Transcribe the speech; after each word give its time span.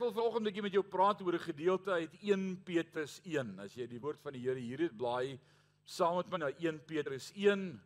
Ek 0.00 0.06
wil 0.06 0.14
vanoggend 0.16 0.40
'n 0.40 0.48
bietjie 0.48 0.62
met 0.64 0.72
jou 0.72 0.82
praat 0.82 1.20
oor 1.20 1.34
'n 1.36 1.44
gedeelte 1.44 1.90
uit 1.92 2.14
1 2.22 2.62
Petrus 2.64 3.20
1. 3.22 3.58
As 3.60 3.74
jy 3.74 3.86
die 3.86 4.00
woord 4.00 4.18
van 4.22 4.32
die 4.32 4.40
Here 4.40 4.58
hier 4.58 4.78
het, 4.78 4.96
blaai 4.96 5.38
saam 5.84 6.16
met 6.16 6.30
my 6.30 6.38
na 6.38 6.48
1 6.56 6.80
Petrus 6.86 7.30
1 7.36 7.82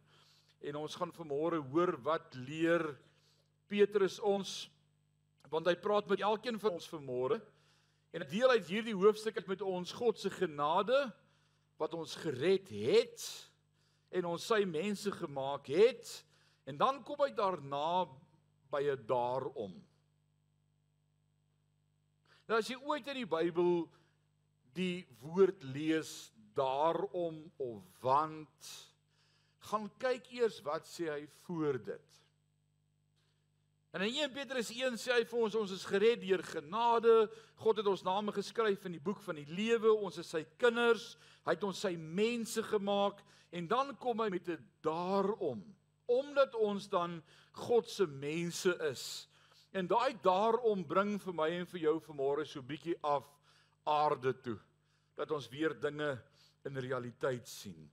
en 0.60 0.76
ons 0.76 0.94
gaan 0.94 1.10
vanmôre 1.10 1.58
hoor 1.72 1.98
wat 2.02 2.34
leer 2.34 2.96
Petrus 3.66 4.20
ons 4.20 4.70
want 5.50 5.66
hy 5.66 5.74
praat 5.74 6.06
met 6.06 6.20
elkeen 6.20 6.60
van 6.60 6.70
ons 6.70 6.86
vanmôre. 6.86 7.40
En 8.12 8.22
'n 8.22 8.30
deel 8.30 8.48
uit 8.48 8.66
hierdie 8.66 8.94
hoofstuk 8.94 9.36
is 9.36 9.46
met 9.46 9.62
ons 9.62 9.92
God 9.92 10.16
se 10.16 10.30
genade 10.30 11.12
wat 11.78 11.94
ons 11.94 12.14
gered 12.14 12.68
het 12.68 13.50
en 14.12 14.24
ons 14.24 14.46
sy 14.46 14.64
mense 14.64 15.10
gemaak 15.10 15.66
het. 15.66 16.24
En 16.64 16.76
dan 16.76 17.02
kom 17.02 17.18
hy 17.18 17.34
daarna 17.34 18.06
by 18.70 18.82
'n 18.86 19.02
daarom. 19.04 19.82
Nou 22.48 22.58
as 22.60 22.68
jy 22.68 22.76
ooit 22.84 23.06
in 23.08 23.22
die 23.22 23.28
Bybel 23.28 23.86
die 24.76 25.04
woord 25.22 25.62
lees 25.74 26.32
daarom 26.58 27.40
of 27.62 27.84
want 28.02 28.72
gaan 29.70 29.86
kyk 30.02 30.28
eers 30.36 30.58
wat 30.66 30.84
sê 30.86 31.08
hy 31.08 31.22
voor 31.46 31.78
dit. 31.80 32.20
En 33.94 34.02
in 34.02 34.16
1 34.26 34.32
Petrus 34.34 34.72
1 34.74 34.98
sê 34.98 35.12
hy 35.14 35.22
vir 35.30 35.44
ons 35.46 35.56
ons 35.56 35.72
is 35.72 35.86
gered 35.86 36.20
deur 36.24 36.42
genade. 36.42 37.12
God 37.62 37.78
het 37.78 37.88
ons 37.88 38.02
name 38.04 38.34
geskryf 38.34 38.88
in 38.88 38.96
die 38.96 39.02
boek 39.02 39.22
van 39.22 39.38
die 39.38 39.46
lewe. 39.54 39.92
Ons 39.94 40.18
is 40.18 40.32
sy 40.34 40.42
kinders. 40.58 41.12
Hy 41.46 41.54
het 41.54 41.64
ons 41.64 41.84
sy 41.86 41.94
mense 41.96 42.64
gemaak 42.66 43.22
en 43.54 43.70
dan 43.70 43.94
kom 44.02 44.20
hy 44.20 44.28
met 44.34 44.50
'n 44.50 44.58
daarom 44.82 45.62
omdat 46.06 46.54
ons 46.54 46.88
dan 46.88 47.22
God 47.52 47.88
se 47.88 48.06
mense 48.06 48.76
is. 48.90 49.28
En 49.74 49.88
daai 49.90 50.14
daarom 50.22 50.84
bring 50.86 51.16
vir 51.18 51.34
my 51.34 51.48
en 51.56 51.66
vir 51.66 51.80
jou 51.88 51.96
vanmôre 52.06 52.46
so 52.46 52.62
bietjie 52.62 52.94
af 53.02 53.26
aarde 53.90 54.30
toe 54.44 54.58
dat 55.18 55.30
ons 55.34 55.48
weer 55.50 55.74
dinge 55.82 56.14
in 56.66 56.78
realiteit 56.78 57.48
sien. 57.50 57.90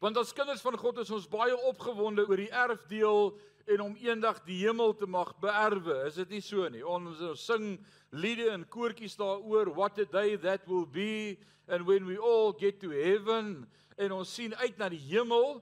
Want 0.00 0.16
as 0.16 0.32
kinders 0.32 0.62
van 0.64 0.78
God 0.80 1.02
is 1.02 1.12
ons 1.12 1.28
baie 1.28 1.56
opgewonde 1.68 2.24
oor 2.24 2.40
die 2.40 2.52
erfdeel 2.62 3.34
en 3.68 3.82
om 3.84 3.96
eendag 4.00 4.40
die 4.46 4.62
hemel 4.62 4.94
te 4.96 5.06
mag 5.06 5.34
beerwe. 5.42 5.98
Is 6.08 6.16
dit 6.22 6.32
nie 6.36 6.42
so 6.44 6.64
nie? 6.72 6.80
Ons, 6.80 7.20
ons 7.28 7.44
sing 7.44 7.74
liede 8.16 8.48
en 8.54 8.64
koortjies 8.64 9.18
daaroor 9.20 9.74
what 9.76 10.00
a 10.00 10.08
day 10.08 10.38
that 10.40 10.64
will 10.66 10.88
be 10.88 11.36
and 11.68 11.84
when 11.86 12.08
we 12.08 12.16
all 12.16 12.56
get 12.56 12.80
to 12.80 12.88
heaven 12.90 13.68
en 14.00 14.16
ons 14.16 14.32
sien 14.32 14.56
uit 14.64 14.80
na 14.80 14.88
die 14.88 15.02
hemel 15.10 15.60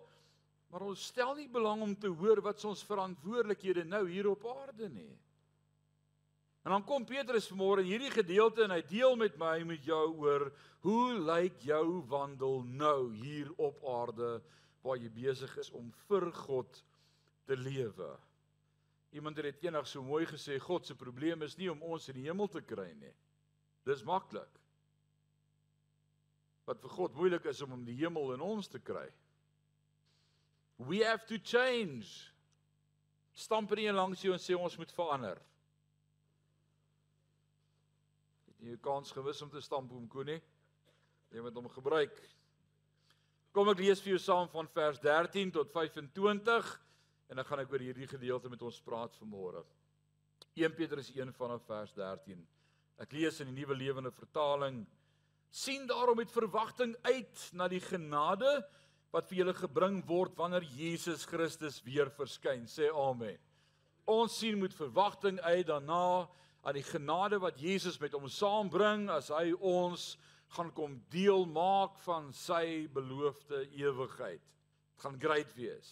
Maar 0.69 0.84
ons 0.91 1.06
stel 1.11 1.34
nie 1.39 1.49
belang 1.49 1.83
om 1.83 1.95
te 1.97 2.11
hoor 2.12 2.43
wat 2.45 2.65
ons 2.69 2.84
verantwoordelikhede 2.84 3.87
nou 3.89 4.05
hier 4.11 4.29
op 4.29 4.45
aarde 4.53 4.91
nie. 4.93 5.15
En 6.67 6.75
dan 6.75 6.84
kom 6.84 7.06
Petrus 7.09 7.49
vanmôre 7.49 7.81
in 7.81 7.93
hierdie 7.95 8.12
gedeelte 8.12 8.67
en 8.67 8.75
hy 8.75 8.83
deel 8.84 9.15
met 9.17 9.39
my 9.41 9.55
met 9.65 9.87
jou 9.89 10.03
oor 10.21 10.51
hoe 10.84 11.15
lyk 11.17 11.62
jou 11.65 12.03
wandel 12.11 12.61
nou 12.69 13.15
hier 13.17 13.49
op 13.56 13.81
aarde 13.89 14.39
waar 14.84 14.99
jy 15.01 15.09
besig 15.15 15.55
is 15.62 15.71
om 15.73 15.89
vir 16.09 16.29
God 16.45 16.83
te 17.49 17.56
lewe. 17.56 18.11
Iemand 19.17 19.41
het 19.41 19.62
eendag 19.65 19.89
so 19.89 20.05
mooi 20.05 20.27
gesê 20.29 20.59
God 20.61 20.85
se 20.85 20.97
probleem 20.99 21.43
is 21.47 21.56
nie 21.56 21.71
om 21.73 21.81
ons 21.83 22.11
in 22.12 22.19
die 22.21 22.27
hemel 22.29 22.50
te 22.53 22.61
kry 22.61 22.91
nie. 23.00 23.15
Dis 23.89 24.05
maklik. 24.05 24.61
Wat 26.69 26.83
vir 26.85 26.93
God 26.93 27.17
moeilik 27.17 27.49
is 27.49 27.62
om 27.65 27.73
om 27.79 27.87
die 27.87 27.97
hemel 28.03 28.35
in 28.37 28.45
ons 28.45 28.69
te 28.69 28.81
kry. 28.85 29.06
We 30.78 31.03
have 31.03 31.27
to 31.27 31.39
change. 31.43 32.06
Stamp 33.34 33.75
nie 33.75 33.91
langs 33.93 34.22
jou 34.22 34.33
en 34.34 34.43
sê 34.43 34.55
ons 34.55 34.77
moet 34.78 34.93
verander. 34.94 35.39
Het 38.47 38.61
jy 38.61 38.72
'n 38.72 38.81
kans 38.81 39.12
gewis 39.12 39.43
om 39.43 39.50
te 39.50 39.61
stamp 39.61 39.93
om 39.93 40.09
Koenie? 40.09 40.43
Jy 41.31 41.41
moet 41.41 41.55
hom 41.55 41.69
gebruik. 41.69 42.17
Kom 43.53 43.69
ek 43.69 43.78
lees 43.78 44.00
vir 44.00 44.11
jou 44.11 44.19
saam 44.19 44.49
van 44.49 44.69
vers 44.69 44.99
13 45.00 45.50
tot 45.50 45.71
25 45.72 46.81
en 47.28 47.37
dan 47.37 47.44
gaan 47.44 47.61
ek 47.61 47.72
oor 47.72 47.78
hierdie 47.81 48.06
gedeelte 48.06 48.49
met 48.49 48.62
ons 48.62 48.81
praat 48.81 49.15
vanmôre. 49.17 49.65
1 50.55 50.75
Petrus 50.75 51.11
1 51.11 51.33
vanaf 51.33 51.62
vers 51.67 51.93
13. 51.93 52.47
Ek 52.99 53.12
lees 53.12 53.41
in 53.41 53.47
die 53.53 53.61
Nuwe 53.61 53.75
Lewende 53.75 54.11
Vertaling. 54.11 54.87
sien 55.50 55.87
daarom 55.87 56.17
met 56.17 56.31
verwagting 56.31 56.97
uit 57.03 57.50
na 57.53 57.69
die 57.69 57.81
genade 57.81 58.69
wat 59.15 59.29
vir 59.29 59.43
julle 59.43 59.55
gebring 59.57 60.01
word 60.09 60.37
wanneer 60.37 60.67
Jesus 60.77 61.25
Christus 61.29 61.81
weer 61.85 62.11
verskyn. 62.13 62.67
Sê 62.69 62.91
amen. 62.93 63.39
Ons 64.09 64.39
sien 64.41 64.59
met 64.61 64.75
verwagting 64.77 65.41
uit 65.45 65.67
daarna 65.69 66.29
aan 66.65 66.77
die 66.77 66.85
genade 66.85 67.39
wat 67.41 67.61
Jesus 67.61 67.99
met 68.01 68.17
hom 68.17 68.29
saambring 68.29 69.09
as 69.13 69.31
hy 69.33 69.53
ons 69.55 70.17
gaan 70.57 70.71
kom 70.77 70.97
deel 71.13 71.45
maak 71.49 71.99
van 72.05 72.31
sy 72.37 72.89
beloofde 72.93 73.67
ewigheid. 73.77 74.41
Dit 74.41 75.05
gaan 75.05 75.19
great 75.21 75.53
wees. 75.56 75.91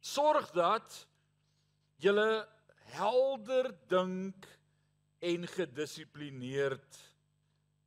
Sorg 0.00 0.52
dat 0.54 1.00
julle 2.02 2.46
helder 2.94 3.72
dink 3.90 4.46
en 5.26 5.46
gedissiplineerd 5.50 7.00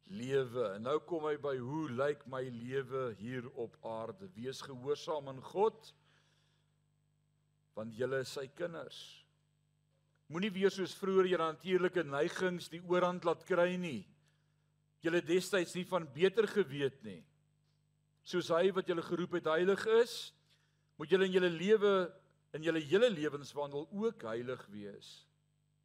lewe. 0.09 0.65
En 0.75 0.85
nou 0.87 0.97
kom 1.07 1.27
hy 1.29 1.35
by 1.41 1.55
hoe 1.61 1.85
lyk 1.93 2.25
my 2.29 2.41
lewe 2.49 3.09
hier 3.19 3.47
op 3.53 3.77
aarde? 3.85 4.29
Wees 4.35 4.61
gehoorsaam 4.65 5.31
aan 5.31 5.41
God 5.53 5.93
want 7.79 7.95
julle 7.95 8.17
is 8.25 8.31
sy 8.35 8.43
kinders. 8.51 8.97
Moenie 10.27 10.51
weer 10.51 10.73
soos 10.73 10.91
vroeër 10.99 11.29
julle 11.31 11.45
natuurlike 11.53 12.03
neigings 12.03 12.67
die 12.73 12.81
oorhand 12.83 13.23
laat 13.23 13.45
kry 13.47 13.77
nie. 13.79 14.01
Julle 14.99 15.21
destyds 15.23 15.77
nie 15.77 15.85
van 15.87 16.03
beter 16.11 16.49
geweet 16.51 16.99
nie. 17.05 17.21
Soos 18.27 18.49
hy 18.51 18.73
wat 18.75 18.89
julle 18.91 19.05
geroep 19.05 19.37
het 19.39 19.47
heilig 19.47 19.85
is, 19.95 20.17
moet 20.99 21.13
julle 21.13 21.29
in 21.29 21.37
julle 21.37 21.53
lewe 21.53 21.93
in 22.57 22.65
julle 22.65 22.81
hele 22.83 23.07
lewenswandel 23.13 23.87
ook 23.93 24.25
heilig 24.27 24.61
wees. 24.73 25.09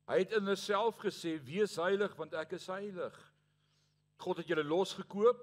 Hy 0.09 0.19
het 0.25 0.35
in 0.37 0.49
homself 0.49 0.99
gesê: 0.99 1.37
"Wees 1.45 1.77
heilig 1.79 2.17
want 2.17 2.35
ek 2.35 2.57
is 2.59 2.67
heilig." 2.67 3.15
God 4.23 4.41
het 4.43 4.49
julle 4.49 4.65
losgekoop. 4.65 5.43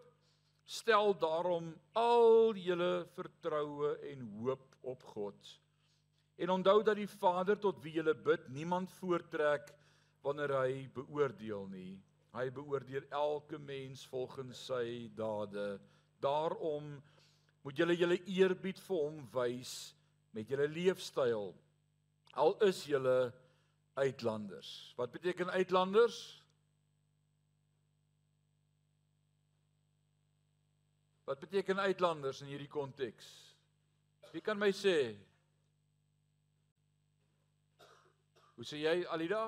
Stel 0.66 1.16
daarom 1.20 1.74
al 1.98 2.56
julle 2.56 3.06
vertroue 3.16 3.96
en 4.12 4.24
hoop 4.40 4.76
op 4.82 5.04
God. 5.04 5.60
En 6.42 6.50
onthou 6.50 6.84
dat 6.84 6.96
die 6.96 7.10
Vader 7.10 7.60
tot 7.60 7.82
wie 7.84 7.94
julle 8.00 8.16
bid, 8.16 8.48
niemand 8.50 8.92
voortrek 8.98 9.74
wanneer 10.26 10.54
hy 10.62 10.88
beoordeel 10.94 11.68
nie. 11.70 12.00
Hy 12.32 12.48
beoordeel 12.56 13.10
elke 13.10 13.60
mens 13.60 14.06
volgens 14.08 14.66
sy 14.70 15.10
dade. 15.16 15.80
Daarom 16.24 16.94
moet 17.62 17.78
julle 17.78 17.98
julle 17.98 18.18
eerbied 18.26 18.80
vir 18.88 19.04
hom 19.04 19.20
wys 19.34 19.74
met 20.34 20.50
julle 20.50 20.70
leefstyl. 20.72 21.52
Al 22.40 22.56
is 22.64 22.86
julle 22.88 23.34
uitlanders. 24.00 24.94
Wat 24.98 25.12
beteken 25.12 25.52
uitlanders? 25.52 26.41
Wat 31.32 31.40
beteken 31.40 31.80
uitlanders 31.80 32.42
in 32.44 32.50
hierdie 32.52 32.68
konteks? 32.68 33.28
Wie 34.34 34.42
kan 34.44 34.58
my 34.60 34.68
sê? 34.76 35.14
Hoe 38.58 38.66
sê 38.68 38.82
jy 38.82 39.06
Alida? 39.08 39.46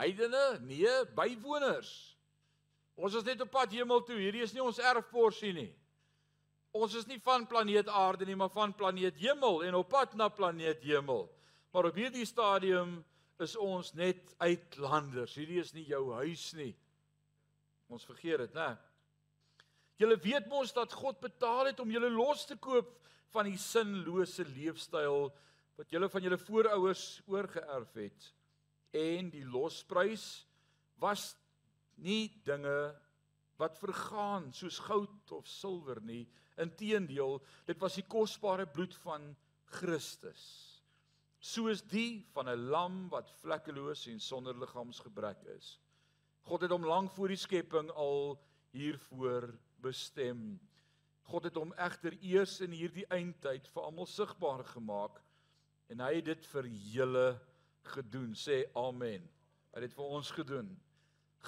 Heidene? 0.00 0.58
Nee, 0.66 0.96
bywoners. 1.14 1.92
Ons 2.98 3.20
is 3.20 3.28
net 3.28 3.44
op 3.46 3.52
pad 3.54 3.70
hemel 3.70 4.02
toe. 4.02 4.16
Hierdie 4.18 4.42
is 4.42 4.56
nie 4.56 4.64
ons 4.64 4.82
erfporsie 4.82 5.52
nie. 5.54 5.70
Ons 6.74 6.98
is 6.98 7.06
nie 7.06 7.20
van 7.22 7.46
planeet 7.46 7.86
Aarde 7.86 8.26
nie, 8.26 8.34
maar 8.34 8.50
van 8.50 8.74
planeet 8.74 9.22
Hemel 9.22 9.62
en 9.68 9.78
op 9.78 9.92
pad 9.94 10.18
na 10.18 10.26
planeet 10.26 10.82
Hemel. 10.82 11.28
Maar 11.70 11.92
op 11.92 12.02
hierdie 12.02 12.26
stadium 12.26 12.98
is 13.38 13.54
ons 13.54 13.94
net 13.94 14.34
uitlanders. 14.42 15.38
Hierdie 15.38 15.62
is 15.62 15.70
nie 15.78 15.86
jou 15.86 16.02
huis 16.18 16.50
nie. 16.58 16.72
Ons 17.86 18.10
vergeet 18.10 18.42
dit, 18.48 18.58
né? 18.58 18.72
Julle 19.98 20.18
weet 20.22 20.46
mos 20.46 20.72
dat 20.72 20.92
God 20.94 21.18
betaal 21.20 21.72
het 21.72 21.80
om 21.82 21.90
julle 21.90 22.10
los 22.14 22.44
te 22.46 22.56
koop 22.56 22.94
van 23.34 23.48
die 23.50 23.58
sinlose 23.58 24.46
leefstyl 24.46 25.28
wat 25.78 25.90
julle 25.94 26.08
van 26.10 26.22
julle 26.22 26.38
voorouers 26.38 27.04
oorgeerf 27.26 27.98
het. 27.98 28.30
En 28.94 29.30
die 29.30 29.44
losprys 29.46 30.46
was 31.02 31.32
nie 31.98 32.30
dinge 32.46 32.78
wat 33.58 33.78
vergaan 33.82 34.52
soos 34.54 34.78
goud 34.86 35.34
of 35.34 35.46
silwer 35.50 36.00
nie. 36.06 36.24
Inteendeel, 36.62 37.40
dit 37.66 37.78
was 37.82 37.98
die 37.98 38.06
kosbare 38.06 38.66
bloed 38.70 38.94
van 39.02 39.32
Christus. 39.78 40.44
Soos 41.38 41.82
die 41.82 42.26
van 42.34 42.48
'n 42.48 42.70
lam 42.70 43.08
wat 43.10 43.30
vlekkeloos 43.42 44.06
en 44.06 44.20
sonder 44.20 44.54
liggaamsgebrek 44.58 45.42
is. 45.58 45.78
God 46.42 46.62
het 46.62 46.70
hom 46.70 46.86
lank 46.86 47.12
voor 47.12 47.28
die 47.28 47.36
skepping 47.36 47.90
al 47.90 48.38
hiervoor 48.70 49.58
bestem. 49.82 50.58
God 51.28 51.48
het 51.48 51.58
hom 51.60 51.74
egter 51.76 52.16
eers 52.24 52.58
in 52.64 52.72
hierdie 52.72 53.06
eindtyd 53.12 53.68
vir 53.74 53.84
almal 53.84 54.08
sigbaar 54.08 54.64
gemaak 54.72 55.18
en 55.92 56.02
hy 56.04 56.18
het 56.18 56.28
dit 56.28 56.46
vir 56.52 56.68
julle 56.92 57.26
gedoen. 57.94 58.34
Sê 58.36 58.64
amen. 58.76 59.24
Hy 59.72 59.80
het 59.80 59.88
dit 59.88 59.96
vir 59.96 60.14
ons 60.18 60.30
gedoen. 60.36 60.68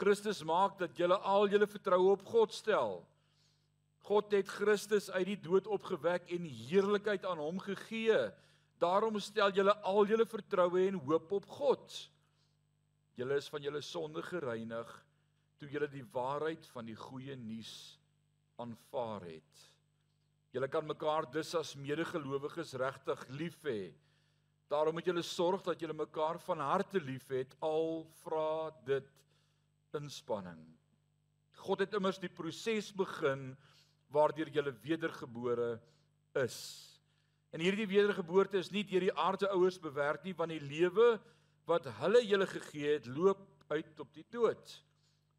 Christus 0.00 0.42
maak 0.46 0.78
dat 0.80 0.96
julle 0.96 1.16
al 1.26 1.48
julle 1.50 1.68
vertroue 1.68 2.12
op 2.14 2.24
God 2.28 2.54
stel. 2.54 3.00
God 4.06 4.32
het 4.32 4.48
Christus 4.48 5.10
uit 5.12 5.26
die 5.34 5.40
dood 5.40 5.66
opgewek 5.68 6.30
en 6.32 6.46
heerlikheid 6.46 7.26
aan 7.28 7.42
hom 7.42 7.60
gegee. 7.60 8.16
Daarom 8.80 9.18
stel 9.20 9.52
julle 9.52 9.74
al 9.84 10.06
julle 10.08 10.24
vertroue 10.28 10.86
en 10.86 11.00
hoop 11.04 11.32
op 11.36 11.48
God. 11.58 11.96
Julle 13.20 13.36
is 13.36 13.50
van 13.52 13.64
julle 13.64 13.82
sonde 13.84 14.24
gereinig 14.24 14.92
toe 15.60 15.68
julle 15.68 15.90
die 15.92 16.06
waarheid 16.14 16.64
van 16.72 16.86
die 16.88 16.96
goeie 16.96 17.34
nuus 17.36 17.99
aanvaar 18.60 19.26
het. 19.28 19.66
Julle 20.54 20.68
kan 20.68 20.86
mekaar 20.86 21.28
dus 21.30 21.54
as 21.54 21.76
medegelowiges 21.78 22.74
regtig 22.80 23.24
lief 23.28 23.58
hê. 23.66 23.92
Daarom 24.70 24.94
moet 24.94 25.06
julle 25.06 25.22
sorg 25.26 25.62
dat 25.66 25.80
julle 25.82 25.94
mekaar 25.94 26.38
van 26.46 26.62
harte 26.62 27.00
liefhet 27.02 27.54
al 27.62 28.04
vra 28.22 28.70
dit 28.86 29.08
inspanning. 29.98 30.60
God 31.60 31.82
het 31.84 31.94
immers 31.94 32.20
die 32.22 32.30
proses 32.30 32.90
begin 32.96 33.50
waardeur 34.14 34.50
julle 34.50 34.72
wedergebore 34.82 35.74
is. 36.38 36.58
En 37.50 37.62
hierdie 37.62 37.88
wedergeboorte 37.90 38.60
is 38.62 38.70
nie 38.70 38.84
deur 38.86 39.08
die 39.08 39.14
aardse 39.18 39.50
ouers 39.50 39.78
bewerk 39.82 40.22
nie, 40.26 40.34
want 40.38 40.54
die 40.54 40.62
lewe 40.62 41.16
wat 41.68 41.86
hulle 42.00 42.22
julle 42.26 42.46
gegee 42.50 42.94
het, 42.96 43.08
loop 43.10 43.42
uit 43.70 44.02
op 44.02 44.14
die 44.14 44.26
dood. 44.30 44.76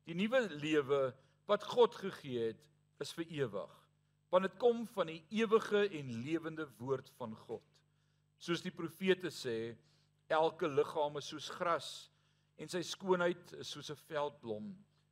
Die 0.08 0.16
nuwe 0.16 0.44
lewe 0.60 1.02
wat 1.48 1.64
God 1.68 1.96
gegee 2.00 2.52
het, 2.52 2.62
is 3.01 3.13
vir 3.18 3.25
ewig 3.44 3.81
want 4.31 4.48
dit 4.48 4.53
kom 4.63 4.86
van 4.95 5.12
die 5.12 5.19
ewige 5.42 5.83
en 6.00 6.12
lewende 6.24 6.65
woord 6.80 7.09
van 7.19 7.33
God. 7.36 7.63
Soos 8.39 8.63
die 8.63 8.71
profete 8.71 9.27
sê, 9.27 9.74
elke 10.31 10.69
liggaam 10.71 11.19
is 11.19 11.27
soos 11.33 11.50
gras 11.51 11.89
en 12.62 12.71
sy 12.71 12.80
skoonheid 12.86 13.51
is 13.59 13.74
soos 13.75 13.92
'n 13.92 14.00
veldblom. 14.07 14.71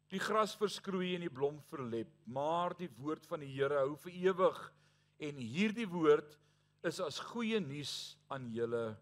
Die 0.09 0.24
gras 0.24 0.56
verskroei 0.56 1.15
en 1.15 1.27
die 1.27 1.36
blom 1.39 1.59
verlep, 1.69 2.09
maar 2.25 2.74
die 2.74 2.89
woord 2.97 3.25
van 3.27 3.41
die 3.41 3.51
Here 3.53 3.83
hou 3.83 3.95
vir 3.95 4.13
ewig 4.13 4.74
en 5.19 5.36
hierdie 5.36 5.89
woord 5.89 6.38
is 6.83 7.00
as 7.00 7.19
goeie 7.19 7.59
nuus 7.59 8.15
aan 8.30 8.50
julle 8.53 8.97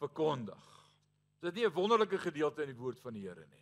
verkondig. 0.00 0.66
Dit 1.40 1.54
is 1.54 1.54
nie 1.54 1.66
'n 1.66 1.74
wonderlike 1.74 2.18
gedeelte 2.18 2.62
in 2.62 2.74
die 2.74 2.82
woord 2.82 3.00
van 3.00 3.14
die 3.14 3.22
Here 3.22 3.46
nie 3.46 3.61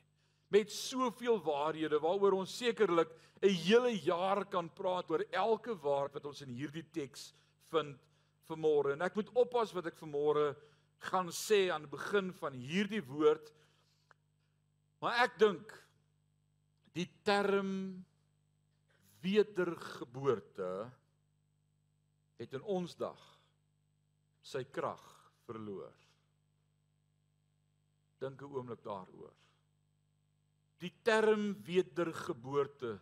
met 0.50 0.72
soveel 0.74 1.38
waarhede 1.42 2.00
waaroor 2.02 2.40
ons 2.42 2.56
sekerlik 2.58 3.10
'n 3.40 3.54
hele 3.64 3.92
jaar 4.02 4.44
kan 4.44 4.68
praat 4.68 5.10
oor 5.10 5.24
elke 5.30 5.74
woord 5.74 6.14
wat 6.14 6.24
ons 6.24 6.42
in 6.42 6.50
hierdie 6.50 6.86
teks 6.92 7.32
vind 7.70 7.96
vanmôre. 8.50 8.92
En 8.92 9.02
ek 9.02 9.14
moet 9.14 9.30
oppas 9.34 9.72
wat 9.72 9.86
ek 9.86 9.96
vanmôre 9.96 10.56
gaan 10.98 11.30
sê 11.30 11.70
aan 11.70 11.86
die 11.86 11.96
begin 11.96 12.32
van 12.32 12.52
hierdie 12.52 13.02
woord. 13.02 13.52
Maar 15.00 15.24
ek 15.24 15.38
dink 15.38 15.72
die 16.92 17.08
term 17.22 18.04
wedergeboorte 19.22 20.90
het 22.40 22.52
in 22.52 22.62
ons 22.62 22.96
dag 22.96 23.20
sy 24.42 24.64
krag 24.64 25.02
verloor. 25.46 25.94
Dink 28.18 28.42
'n 28.42 28.52
oomblik 28.52 28.82
daaroor 28.82 29.32
die 30.80 30.92
term 31.04 31.54
wedergeboorte 31.66 32.98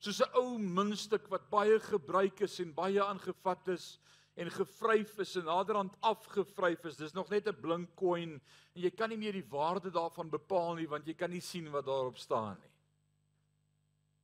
soos 0.00 0.20
'n 0.24 0.32
ou 0.40 0.58
muntstuk 0.58 1.28
wat 1.28 1.50
baie 1.50 1.78
gebruik 1.78 2.40
is 2.40 2.60
en 2.60 2.72
baie 2.74 3.02
aangevat 3.02 3.68
is 3.68 3.98
en 4.40 4.48
gevryf 4.50 5.18
is 5.18 5.36
en 5.36 5.44
naderhand 5.44 5.96
afgevryf 6.00 6.84
is. 6.84 6.96
Dis 6.96 7.12
nog 7.12 7.28
net 7.28 7.48
'n 7.48 7.60
blink 7.60 7.94
coin 7.94 8.40
en 8.74 8.82
jy 8.82 8.90
kan 8.90 9.08
nie 9.10 9.18
meer 9.18 9.32
die 9.32 9.50
waarde 9.50 9.90
daarvan 9.90 10.30
bepaal 10.30 10.74
nie 10.74 10.88
want 10.88 11.06
jy 11.06 11.14
kan 11.14 11.30
nie 11.30 11.40
sien 11.40 11.70
wat 11.70 11.84
daarop 11.84 12.16
staan 12.16 12.56
nie. 12.60 12.72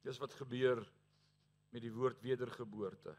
Dis 0.02 0.19
wat 0.19 0.33
gebeur 0.33 0.87
met 1.71 1.83
die 1.83 1.93
woord 1.93 2.23
wedergeboorte. 2.23 3.14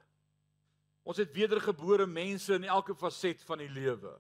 Ons 1.04 1.18
het 1.18 1.34
wedergebore 1.34 2.08
mense 2.08 2.54
in 2.54 2.64
elke 2.64 2.96
faset 2.96 3.44
van 3.44 3.58
die 3.58 3.70
lewe. 3.70 4.20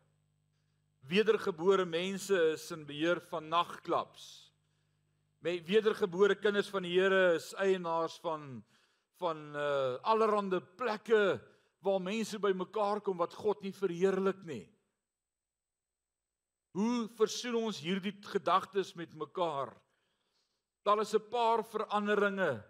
Wedergebore 1.07 1.85
mense 1.85 2.51
is 2.53 2.71
in 2.71 2.85
beheer 2.85 3.19
van 3.19 3.49
nagklubs 3.49 4.46
Met 5.45 5.67
wedergebore 5.67 6.35
kinders 6.35 6.69
van 6.73 6.81
die 6.87 6.95
Here 6.97 7.35
is 7.35 7.53
eienaars 7.61 8.17
van 8.23 8.63
van 9.17 9.55
uh 9.57 9.97
allerhande 10.05 10.61
plekke 10.61 11.41
waar 11.81 12.01
mense 12.01 12.37
bymekaar 12.39 13.01
kom 13.01 13.17
wat 13.17 13.33
God 13.33 13.61
nie 13.65 13.73
verheerlik 13.73 14.43
nie. 14.45 14.69
Hoe 16.77 17.09
versoen 17.17 17.55
ons 17.57 17.79
hierdie 17.81 18.13
gedagtes 18.29 18.93
met 18.93 19.15
mekaar? 19.17 19.73
Daar 20.85 21.01
is 21.01 21.13
'n 21.15 21.29
paar 21.29 21.63
veranderinge 21.65 22.63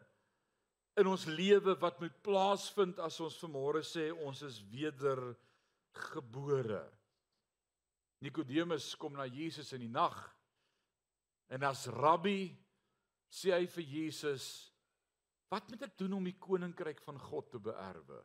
in 0.95 1.07
ons 1.07 1.25
lewe 1.25 1.75
wat 1.79 2.00
moet 2.00 2.21
plaasvind 2.21 3.00
as 3.00 3.19
ons 3.19 3.39
vanmôre 3.43 3.83
sê 3.83 4.12
ons 4.12 4.41
is 4.41 4.63
wedergebore. 4.71 5.31
Nikodemus 8.19 8.95
kom 8.95 9.13
na 9.13 9.25
Jesus 9.25 9.74
in 9.74 9.79
die 9.79 9.89
nag 9.91 10.37
En 11.50 11.63
as 11.63 11.88
rabbi 11.88 12.50
sê 13.30 13.54
hy 13.56 13.66
vir 13.68 13.84
Jesus: 13.84 14.72
"Wat 15.50 15.70
moet 15.70 15.88
ek 15.88 15.98
doen 15.98 16.13
om 16.13 16.24
die 16.24 16.38
koninkryk 16.39 17.00
van 17.06 17.20
God 17.20 17.51
te 17.51 17.60
beerwe?" 17.60 18.24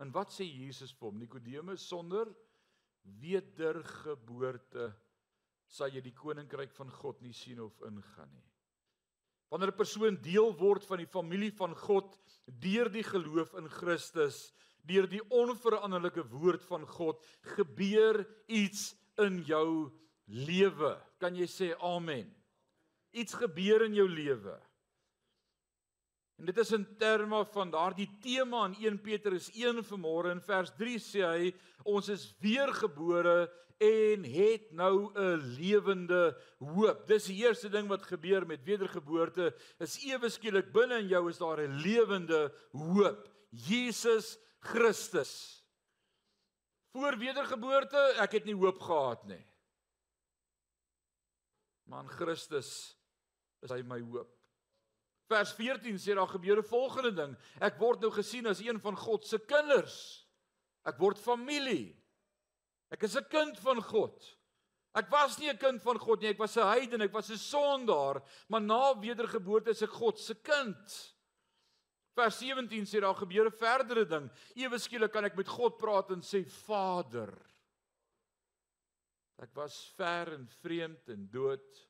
En 0.00 0.10
wat 0.12 0.32
sê 0.32 0.46
Jesus 0.48 0.92
vir 0.96 1.10
hom? 1.10 1.18
Nikodemus 1.20 1.84
sonder 1.86 2.30
wedergeboorte 3.20 4.90
sal 5.70 5.92
jy 5.94 6.02
die 6.02 6.16
koninkryk 6.16 6.72
van 6.74 6.90
God 6.90 7.20
nie 7.22 7.34
sien 7.36 7.60
of 7.62 7.76
ingaan 7.86 8.32
nie. 8.32 8.48
Wanneer 9.50 9.72
'n 9.72 9.76
persoon 9.76 10.16
deel 10.22 10.52
word 10.56 10.84
van 10.84 10.98
die 10.98 11.10
familie 11.10 11.50
van 11.50 11.74
God 11.74 12.18
deur 12.46 12.88
die 12.88 13.02
geloof 13.02 13.54
in 13.54 13.68
Christus, 13.68 14.52
deur 14.86 15.06
die 15.06 15.22
onveranderlike 15.30 16.22
woord 16.30 16.62
van 16.64 16.86
God, 16.86 17.22
gebeur 17.56 18.26
iets 18.48 18.94
in 19.18 19.42
jou 19.42 19.92
lewe. 20.26 20.96
Kan 21.18 21.34
jy 21.34 21.46
sê 21.46 21.74
amen? 21.78 22.30
Iets 23.10 23.34
gebeur 23.34 23.84
in 23.84 23.94
jou 23.94 24.08
lewe. 24.08 24.56
En 26.40 26.48
dit 26.48 26.58
is 26.58 26.70
in 26.72 26.86
terme 26.96 27.44
van 27.52 27.70
daardie 27.70 28.08
tema 28.22 28.64
in 28.64 28.76
1 28.80 29.00
Petrus 29.04 29.50
1 29.52 29.82
vanmôre 29.84 30.32
in 30.32 30.40
vers 30.40 30.70
3 30.78 31.00
sê 31.04 31.24
hy 31.26 31.50
ons 31.84 32.08
is 32.08 32.30
weergebore 32.40 33.50
en 33.80 34.24
het 34.24 34.70
nou 34.72 35.12
'n 35.12 35.40
lewende 35.56 36.36
hoop. 36.58 37.06
Dis 37.06 37.26
die 37.26 37.44
eerste 37.44 37.68
ding 37.68 37.88
wat 37.88 38.02
gebeur 38.02 38.46
met 38.46 38.64
wedergeboorte 38.64 39.54
is 39.78 39.98
ewe 40.04 40.28
skielik 40.28 40.72
binne 40.72 40.98
in 40.98 41.08
jou 41.08 41.28
is 41.28 41.38
daar 41.38 41.60
'n 41.60 41.76
lewende 41.76 42.52
hoop. 42.72 43.28
Jesus 43.50 44.38
Christus. 44.60 45.64
Voor 46.92 47.18
wedergeboorte, 47.18 48.16
ek 48.18 48.32
het 48.32 48.44
nie 48.44 48.54
hoop 48.54 48.80
gehad 48.80 49.26
nie. 49.26 49.46
Maar 51.84 52.02
in 52.02 52.08
Christus 52.08 52.99
is 53.62 53.70
hy 53.70 53.82
my 53.82 54.00
hoop. 54.00 54.30
Vers 55.30 55.52
14 55.54 55.98
sê 55.98 56.14
daar 56.14 56.28
gebeur 56.28 56.58
'n 56.58 56.66
volgende 56.66 57.12
ding. 57.14 57.36
Ek 57.60 57.78
word 57.78 58.00
nou 58.00 58.10
gesien 58.10 58.46
as 58.46 58.60
een 58.60 58.80
van 58.80 58.96
God 58.96 59.24
se 59.26 59.38
kinders. 59.38 60.26
Ek 60.84 60.98
word 60.98 61.18
familie. 61.18 61.96
Ek 62.90 63.02
is 63.02 63.16
'n 63.16 63.28
kind 63.30 63.58
van 63.58 63.82
God. 63.82 64.36
Ek 64.94 65.08
was 65.10 65.38
nie 65.38 65.48
'n 65.48 65.56
kind 65.56 65.82
van 65.82 65.98
God 65.98 66.20
nie, 66.20 66.30
ek 66.30 66.38
was 66.38 66.56
'n 66.56 66.66
heiden, 66.66 67.02
ek 67.02 67.12
was 67.12 67.30
'n 67.30 67.36
sondaar, 67.36 68.22
maar 68.48 68.60
na 68.60 68.98
wedergeboorte 68.98 69.70
is 69.70 69.82
ek 69.82 69.90
God 69.90 70.18
se 70.18 70.34
kind. 70.34 71.14
Vers 72.16 72.38
17 72.38 72.84
sê 72.84 73.00
daar 73.00 73.14
gebeur 73.14 73.46
'n 73.46 73.52
verdere 73.52 74.04
ding. 74.04 74.30
Ewe 74.56 74.78
skielik 74.78 75.12
kan 75.12 75.24
ek 75.24 75.36
met 75.36 75.48
God 75.48 75.78
praat 75.78 76.10
en 76.10 76.22
sê 76.22 76.44
Vader. 76.44 77.32
Ek 79.38 79.54
was 79.54 79.92
ver 79.96 80.32
en 80.32 80.48
vreemd 80.60 81.08
en 81.08 81.28
dood. 81.30 81.89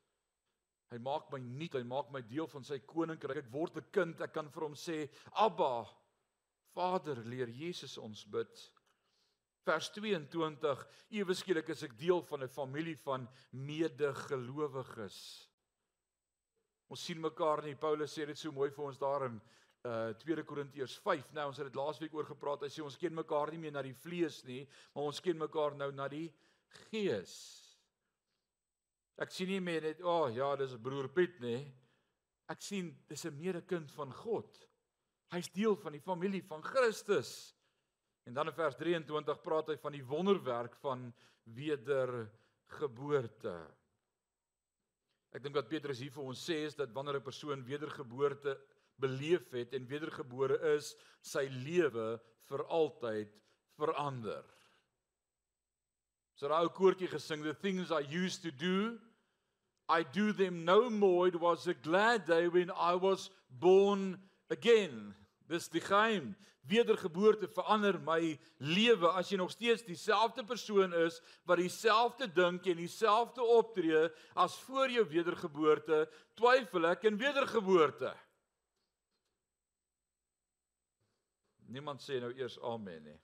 Hy 0.90 0.98
maak 0.98 1.28
my 1.30 1.38
nuut, 1.38 1.74
hy 1.78 1.84
maak 1.86 2.08
my 2.10 2.20
deel 2.26 2.48
van 2.50 2.64
sy 2.66 2.80
koninkryk. 2.90 3.44
Ek 3.44 3.52
word 3.52 3.76
'n 3.76 3.90
kind, 3.92 4.20
ek 4.20 4.32
kan 4.34 4.48
vir 4.50 4.62
hom 4.62 4.74
sê, 4.74 5.08
"Abba, 5.32 5.86
Vader, 6.74 7.22
leer 7.24 7.48
Jesus 7.48 7.96
ons 7.98 8.24
bid." 8.24 8.70
Vers 9.64 9.90
22: 9.90 10.86
Ewe 11.10 11.34
skielik 11.34 11.68
is 11.68 11.82
ek 11.82 11.96
deel 11.98 12.22
van 12.22 12.42
'n 12.42 12.48
familie 12.48 12.96
van 12.96 13.28
medegelowiges. 13.52 15.46
Ons 16.88 17.04
sien 17.04 17.20
mekaar 17.20 17.62
nie. 17.62 17.76
Paulus 17.76 18.18
sê 18.18 18.26
dit 18.26 18.38
so 18.38 18.50
mooi 18.50 18.70
vir 18.70 18.84
ons 18.84 18.98
daar 18.98 19.26
in 19.26 19.40
uh 19.84 20.12
2 20.12 20.42
Korintiërs 20.44 20.98
5. 20.98 21.32
Nou 21.32 21.46
ons 21.46 21.56
het 21.56 21.66
dit 21.66 21.76
laasweek 21.76 22.14
oor 22.14 22.26
gepraat. 22.26 22.62
Hy 22.62 22.68
sê 22.68 22.82
ons 22.82 22.96
ken 22.96 23.14
mekaar 23.14 23.50
nie 23.50 23.58
meer 23.58 23.72
na 23.72 23.82
die 23.82 23.94
vlees 23.94 24.44
nie, 24.44 24.68
maar 24.94 25.04
ons 25.04 25.20
ken 25.20 25.38
mekaar 25.38 25.76
nou 25.76 25.92
na 25.92 26.08
die 26.08 26.32
gees. 26.90 27.69
Ek 29.20 29.30
sien 29.34 29.48
nie 29.48 29.60
meer 29.60 29.82
net, 29.82 30.00
"O 30.00 30.24
oh, 30.24 30.34
ja, 30.34 30.56
dis 30.56 30.72
'n 30.72 30.82
broer 30.82 31.08
Piet 31.08 31.40
nie." 31.40 31.74
Ek 32.48 32.62
sien 32.62 32.96
dis 33.06 33.24
'n 33.26 33.36
medekind 33.36 33.90
van 33.92 34.12
God. 34.12 34.68
Hy's 35.30 35.52
deel 35.52 35.76
van 35.76 35.92
die 35.92 36.00
familie 36.00 36.42
van 36.42 36.62
Christus. 36.62 37.54
En 38.26 38.34
dan 38.34 38.46
in 38.46 38.54
vers 38.54 38.76
23 38.76 39.42
praat 39.42 39.68
hy 39.68 39.76
van 39.76 39.92
die 39.92 40.04
wonderwerk 40.04 40.74
van 40.82 41.14
wedergeboorte. 41.44 43.70
Ek 45.30 45.42
dink 45.42 45.54
wat 45.54 45.68
Petrus 45.68 46.02
hier 46.02 46.10
vir 46.10 46.24
ons 46.24 46.50
sê 46.50 46.66
is 46.66 46.74
dat 46.74 46.92
wanneer 46.92 47.16
'n 47.16 47.22
persoon 47.22 47.64
wedergeboorte 47.64 48.58
beleef 48.98 49.50
het 49.50 49.74
en 49.74 49.86
wedergebore 49.86 50.58
is, 50.76 50.96
sy 51.22 51.48
lewe 51.48 52.20
vir 52.48 52.64
altyd 52.66 53.28
verander. 53.78 54.44
So 56.34 56.48
daai 56.48 56.64
ou 56.64 56.72
koortjie 56.72 57.08
gesing, 57.08 57.42
the 57.42 57.54
things 57.54 57.90
I 57.90 58.00
used 58.00 58.42
to 58.42 58.50
do, 58.50 58.98
I 59.90 60.04
do 60.04 60.32
them 60.32 60.64
no 60.64 60.88
more. 60.88 61.26
It 61.26 61.40
was 61.40 61.66
a 61.66 61.74
glad 61.74 62.26
day 62.26 62.46
when 62.46 62.70
I 62.70 62.94
was 62.94 63.30
born 63.50 64.18
again. 64.48 65.14
Dis 65.48 65.68
die 65.68 65.82
geheim. 65.82 66.36
Wedergeboorte 66.70 67.48
verander 67.50 67.98
my 67.98 68.38
lewe 68.62 69.10
as 69.18 69.32
jy 69.32 69.40
nog 69.40 69.50
steeds 69.50 69.82
dieselfde 69.82 70.44
persoon 70.46 70.92
is 70.94 71.16
wat 71.48 71.58
dieselfde 71.58 72.28
dink 72.30 72.68
en 72.70 72.78
dieselfde 72.78 73.42
optree 73.42 74.04
as 74.38 74.54
voor 74.68 74.92
jou 74.92 75.02
wedergeboorte, 75.10 76.04
twyfel 76.38 76.86
ek 76.92 77.08
in 77.10 77.18
wedergeboorte. 77.18 78.12
Niemand 81.70 82.02
sê 82.04 82.20
nou 82.22 82.30
eers 82.36 82.60
amen 82.66 83.02
nie. 83.08 83.18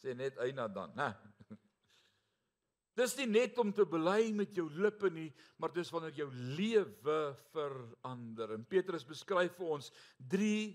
Sê 0.00 0.16
net 0.16 0.40
eina 0.40 0.68
dan, 0.72 0.96
né? 0.96 1.12
Dis 2.96 3.12
nie 3.18 3.26
net 3.28 3.58
om 3.60 3.74
te 3.76 3.84
bely 3.84 4.30
met 4.32 4.56
jou 4.56 4.70
lippe 4.72 5.10
nie, 5.12 5.28
maar 5.60 5.72
dis 5.76 5.90
wanneer 5.92 6.16
jou 6.16 6.30
lewe 6.56 7.18
verander. 7.52 8.54
En 8.56 8.64
Petrus 8.64 9.04
beskryf 9.04 9.58
vir 9.58 9.72
ons 9.76 9.90
drie 10.16 10.72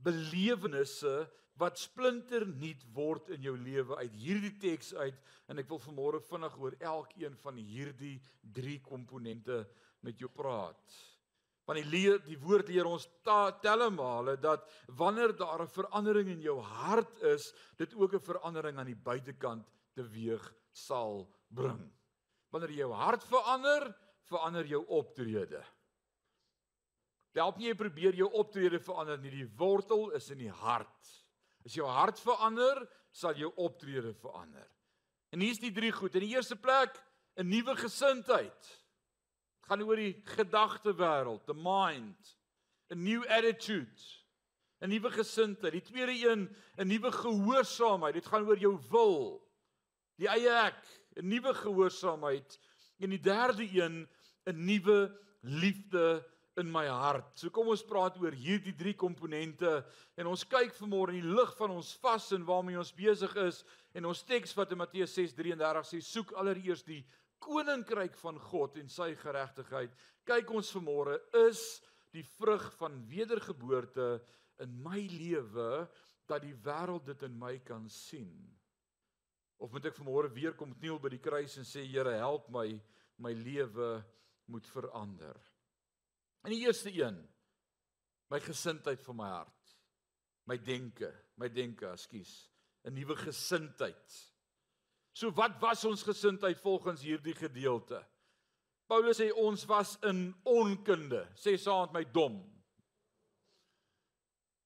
belewennisse 0.00 1.24
wat 1.60 1.80
splinternuut 1.80 2.84
word 2.94 3.32
in 3.34 3.42
jou 3.44 3.56
lewe 3.58 3.98
uit 3.98 4.14
hierdie 4.16 4.54
teks 4.62 4.94
uit 4.94 5.18
en 5.50 5.60
ek 5.60 5.68
wil 5.68 5.82
vanmôre 5.82 6.20
vinnig 6.30 6.54
oor 6.62 6.76
elkeen 6.78 7.34
van 7.42 7.58
hierdie 7.58 8.16
drie 8.40 8.78
komponente 8.86 9.64
met 10.06 10.22
jou 10.22 10.30
praat. 10.32 11.00
Want 11.66 11.82
die 11.82 11.90
leer 11.90 12.22
die 12.24 12.38
woord 12.40 12.70
leer 12.70 12.88
ons 12.88 13.08
tellemale 13.62 14.36
dat 14.40 14.64
wanneer 14.96 15.34
daar 15.36 15.62
'n 15.62 15.74
verandering 15.74 16.30
in 16.30 16.40
jou 16.40 16.60
hart 16.60 17.20
is, 17.22 17.52
dit 17.76 17.92
ook 17.94 18.14
'n 18.14 18.28
verandering 18.30 18.78
aan 18.78 18.86
die 18.94 19.02
buitekant 19.10 19.66
teweeg 19.94 20.54
sal 20.72 21.28
bring. 21.54 21.82
Wanneer 22.50 22.72
jou 22.74 22.90
hart 22.94 23.24
verander, 23.26 23.90
verander 24.30 24.66
jou 24.66 24.82
optrede. 24.86 25.62
Help 27.38 27.60
nie 27.60 27.68
jy 27.70 27.76
probeer 27.78 28.16
jou 28.18 28.26
optrede 28.40 28.80
verander 28.82 29.20
nie. 29.22 29.30
Die 29.30 29.50
wortel 29.58 30.10
is 30.18 30.30
in 30.34 30.40
die 30.42 30.54
hart. 30.62 31.12
As 31.66 31.76
jou 31.76 31.86
hart 31.86 32.18
verander, 32.18 32.82
sal 33.14 33.38
jou 33.38 33.52
optrede 33.60 34.12
verander. 34.18 34.66
En 35.30 35.42
hier's 35.44 35.62
die 35.62 35.74
drie 35.74 35.92
goed. 35.94 36.16
In 36.18 36.26
die 36.26 36.34
eerste 36.34 36.56
plek, 36.56 36.96
'n 37.38 37.46
nuwe 37.46 37.76
gesindheid. 37.76 38.62
Dit 39.60 39.68
gaan 39.70 39.82
oor 39.82 39.96
die 39.96 40.22
gedagtewêreld, 40.26 41.46
the 41.46 41.54
mind, 41.54 42.36
a 42.90 42.94
new 42.94 43.22
attitude. 43.28 44.02
'n 44.80 44.88
Nuwe 44.88 45.10
gesindheid. 45.12 45.72
Die 45.72 45.82
tweede 45.84 46.14
een, 46.24 46.56
'n 46.78 46.88
nuwe 46.88 47.12
gehoorsaamheid. 47.12 48.14
Dit 48.14 48.26
gaan 48.26 48.46
oor 48.48 48.58
jou 48.58 48.78
wil. 48.90 49.46
Die 50.16 50.28
eie 50.28 50.48
ek, 50.48 50.80
'n 51.16 51.28
nuwe 51.28 51.54
gehoorsaamheid. 51.54 52.58
En 52.98 53.10
die 53.10 53.20
derde 53.20 53.66
een, 53.72 54.08
'n 54.46 54.64
nuwe 54.64 55.16
liefde 55.40 56.24
in 56.56 56.70
my 56.70 56.86
hart. 56.86 57.38
So 57.38 57.50
kom 57.54 57.70
ons 57.72 57.84
praat 57.86 58.18
oor 58.20 58.34
hierdie 58.36 58.74
drie 58.76 58.94
komponente 58.98 59.84
en 60.18 60.26
ons 60.30 60.44
kyk 60.44 60.74
vanmôre 60.76 61.14
in 61.14 61.22
die 61.22 61.34
lig 61.34 61.52
van 61.58 61.70
ons 61.70 61.94
vas 62.02 62.26
en 62.36 62.44
waarmee 62.44 62.78
ons 62.80 62.92
besig 62.96 63.34
is 63.36 63.62
en 63.96 64.08
ons 64.10 64.22
teks 64.26 64.54
wat 64.58 64.72
in 64.74 64.80
Matteus 64.82 65.14
6:33 65.16 65.88
sê 65.88 66.00
soek 66.04 66.34
allereers 66.40 66.82
die 66.82 67.04
koninkryk 67.40 68.16
van 68.20 68.38
God 68.50 68.76
en 68.76 68.88
sy 68.88 69.14
geregtigheid. 69.16 69.94
Kyk 70.28 70.50
ons 70.52 70.72
vanmôre 70.76 71.16
is 71.48 71.80
die 72.12 72.24
vrug 72.36 72.66
van 72.76 72.98
wedergeboorte 73.08 74.20
in 74.60 74.74
my 74.82 75.06
lewe 75.08 75.86
dat 76.28 76.42
die 76.42 76.56
wêreld 76.66 77.06
dit 77.06 77.22
in 77.22 77.38
my 77.38 77.56
kan 77.64 77.88
sien. 77.88 78.59
Of 79.60 79.72
moet 79.74 79.90
ek 79.90 79.98
vanmôre 79.98 80.30
weer 80.32 80.54
kom 80.56 80.72
kniel 80.72 80.98
by 81.02 81.10
die 81.12 81.20
kruis 81.20 81.58
en 81.60 81.68
sê 81.68 81.84
Here 81.84 82.16
help 82.16 82.48
my 82.52 82.80
my 83.20 83.34
lewe 83.36 83.98
moet 84.48 84.66
verander. 84.72 85.36
In 86.48 86.54
die 86.54 86.62
eerste 86.64 86.88
een 86.88 87.18
my 88.30 88.38
gesindheid 88.40 89.02
van 89.04 89.18
my 89.18 89.28
hart. 89.28 89.74
My 90.48 90.56
denke, 90.56 91.10
my 91.36 91.50
denke, 91.52 91.90
ekskuus, 91.92 92.48
'n 92.86 92.94
nuwe 92.94 93.16
gesindheid. 93.16 94.16
So 95.12 95.30
wat 95.30 95.60
was 95.60 95.84
ons 95.84 96.02
gesindheid 96.02 96.60
volgens 96.60 97.02
hierdie 97.02 97.34
gedeelte? 97.34 98.00
Paulus 98.86 99.20
sê 99.20 99.30
ons 99.34 99.64
was 99.66 99.98
in 100.02 100.34
onkunde, 100.44 101.28
sê 101.34 101.58
saam 101.58 101.90
met 101.92 101.92
my 101.92 102.04
dom. 102.12 102.40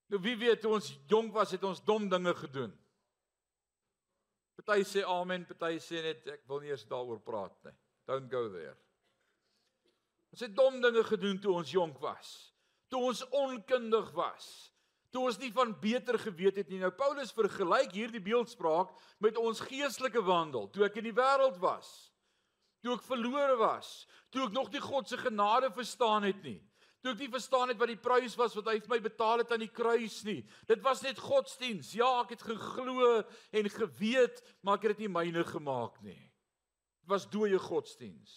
Nou 0.09 0.21
wie 0.23 0.37
weet 0.37 0.61
toe 0.61 0.73
ons 0.77 0.93
jonk 1.09 1.33
was 1.33 1.51
het 1.51 1.65
ons 1.65 1.83
dom 1.85 2.09
dinge 2.09 2.35
gedoen. 2.35 2.73
Party 4.55 4.85
sê 4.87 5.03
amen, 5.03 5.45
party 5.49 5.81
sê 5.83 6.03
net 6.05 6.27
ek 6.31 6.45
wil 6.49 6.63
nie 6.63 6.71
eens 6.71 6.87
daaroor 6.87 7.21
praat 7.25 7.57
nie. 7.67 7.75
Don't 8.07 8.31
go 8.31 8.47
there. 8.53 8.77
Ons 10.35 10.45
het 10.45 10.55
dom 10.55 10.81
dinge 10.83 11.03
gedoen 11.07 11.41
toe 11.43 11.57
ons 11.59 11.73
jonk 11.75 11.99
was. 12.03 12.31
Toe 12.91 13.01
ons 13.11 13.23
onkundig 13.35 14.13
was. 14.15 14.47
Toe 15.15 15.29
ons 15.29 15.39
nie 15.39 15.53
van 15.55 15.71
beter 15.79 16.19
geweet 16.19 16.57
het 16.59 16.71
nie. 16.73 16.81
Nou 16.83 16.91
Paulus 16.95 17.31
vergelyk 17.35 17.93
hierdie 17.95 18.23
beeldspraak 18.23 18.91
met 19.23 19.39
ons 19.39 19.63
geestelike 19.63 20.23
wandel 20.27 20.67
toe 20.75 20.87
ek 20.89 20.99
in 20.99 21.07
die 21.07 21.15
wêreld 21.15 21.61
was. 21.63 21.91
Toe 22.83 22.97
ek 22.99 23.07
verlore 23.07 23.55
was, 23.61 24.05
toe 24.35 24.43
ek 24.49 24.55
nog 24.57 24.73
nie 24.75 24.83
God 24.83 25.09
se 25.09 25.17
genade 25.17 25.71
verstaan 25.73 26.27
het 26.27 26.43
nie. 26.45 26.59
Toe 27.05 27.13
ek 27.13 27.21
nie 27.21 27.35
verstaan 27.35 27.69
het 27.69 27.77
wat 27.77 27.91
die 27.93 28.01
prys 28.01 28.33
was 28.41 28.55
wat 28.57 28.71
hy 28.71 28.79
vir 28.81 28.95
my 28.95 28.99
betaal 29.05 29.43
het 29.43 29.51
aan 29.53 29.61
die 29.61 29.69
kruis 29.69 30.23
nie. 30.25 30.39
Dit 30.65 30.81
was 30.81 31.03
net 31.05 31.21
godsdiens. 31.21 31.91
Ja, 31.93 32.09
ek 32.23 32.33
het 32.33 32.47
geglo 32.49 33.19
en 33.53 33.69
geweet, 33.69 34.41
maar 34.65 34.81
ek 34.81 34.87
het 34.87 34.95
dit 34.95 35.05
nie 35.05 35.13
myne 35.13 35.45
gemaak 35.45 36.01
nie. 36.01 36.17
Dit 37.05 37.13
was 37.13 37.29
dooie 37.29 37.61
godsdiens. 37.61 38.33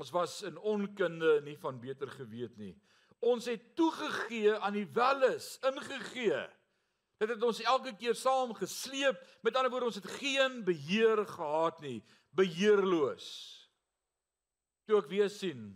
Ons 0.00 0.14
was 0.16 0.40
in 0.48 0.56
onkunde 0.56 1.42
nie 1.44 1.58
van 1.60 1.76
beter 1.80 2.08
geweet 2.16 2.56
nie. 2.56 2.72
Ons 3.20 3.52
het 3.52 3.68
toegegee 3.76 4.56
aan 4.56 4.80
die 4.80 4.88
welis, 4.96 5.58
ingegee. 5.60 6.40
Dit 7.20 7.36
het 7.36 7.44
ons 7.44 7.60
elke 7.68 7.92
keer 8.00 8.16
saam 8.16 8.56
gesleep. 8.56 9.20
Met 9.44 9.60
ander 9.60 9.72
woorde, 9.72 9.92
ons 9.92 10.00
het 10.00 10.08
geen 10.22 10.62
beheer 10.64 11.20
gehad 11.28 11.84
nie, 11.84 12.00
beheerloos. 12.32 13.28
Toe 14.88 15.02
ek 15.04 15.12
weer 15.12 15.28
sien, 15.32 15.74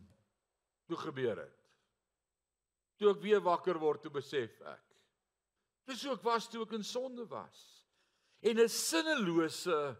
toe 0.90 1.00
gebeur 1.00 1.42
dit. 1.44 1.58
Toe 3.00 3.12
ek 3.14 3.22
weer 3.24 3.42
wakker 3.44 3.78
word, 3.80 4.02
toe 4.02 4.12
besef 4.12 4.58
ek. 4.68 4.86
Dis 5.88 6.02
hoe 6.04 6.14
ek 6.18 6.24
was 6.26 6.48
toe 6.50 6.66
ek 6.66 6.76
in 6.76 6.86
sonde 6.86 7.26
was. 7.30 7.60
En 8.42 8.58
'n 8.58 8.68
sinnelose 8.68 9.96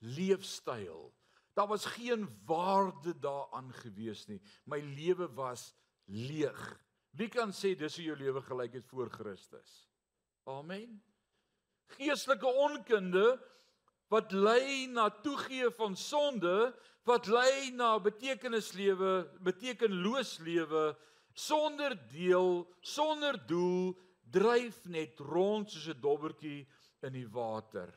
leefstyl 0.00 1.10
Daar 1.52 1.66
was 1.66 1.84
geen 1.84 2.40
waarde 2.44 3.18
daaraan 3.18 3.72
gewees 3.72 4.26
nie. 4.26 4.40
My 4.64 4.80
lewe 4.80 5.32
was 5.32 5.74
leeg. 6.04 6.60
Wie 7.10 7.28
kan 7.28 7.52
sê 7.52 7.74
dis 7.76 7.96
hoe 7.96 8.04
jou 8.04 8.16
lewe 8.16 8.42
gelyk 8.42 8.78
het 8.78 8.86
voor 8.86 9.10
Christus? 9.10 9.90
Amen. 10.48 11.02
Geestelike 11.98 12.46
onkunde 12.46 13.24
wat 14.10 14.32
lei 14.32 14.86
na 14.90 15.08
toegee 15.22 15.70
van 15.70 15.96
sonde, 15.96 16.74
wat 17.06 17.26
lei 17.30 17.70
na 17.70 17.94
betekenislewe, 18.02 19.30
betekenloos 19.46 20.38
lewe 20.42 20.96
sonder 21.32 21.94
deel, 22.10 22.66
sonder 22.80 23.38
doel, 23.46 23.94
dryf 24.30 24.84
net 24.86 25.18
rond 25.18 25.70
soos 25.70 25.88
'n 25.88 26.00
dobbertjie 26.00 26.66
in 27.02 27.12
die 27.12 27.28
water. 27.28 27.94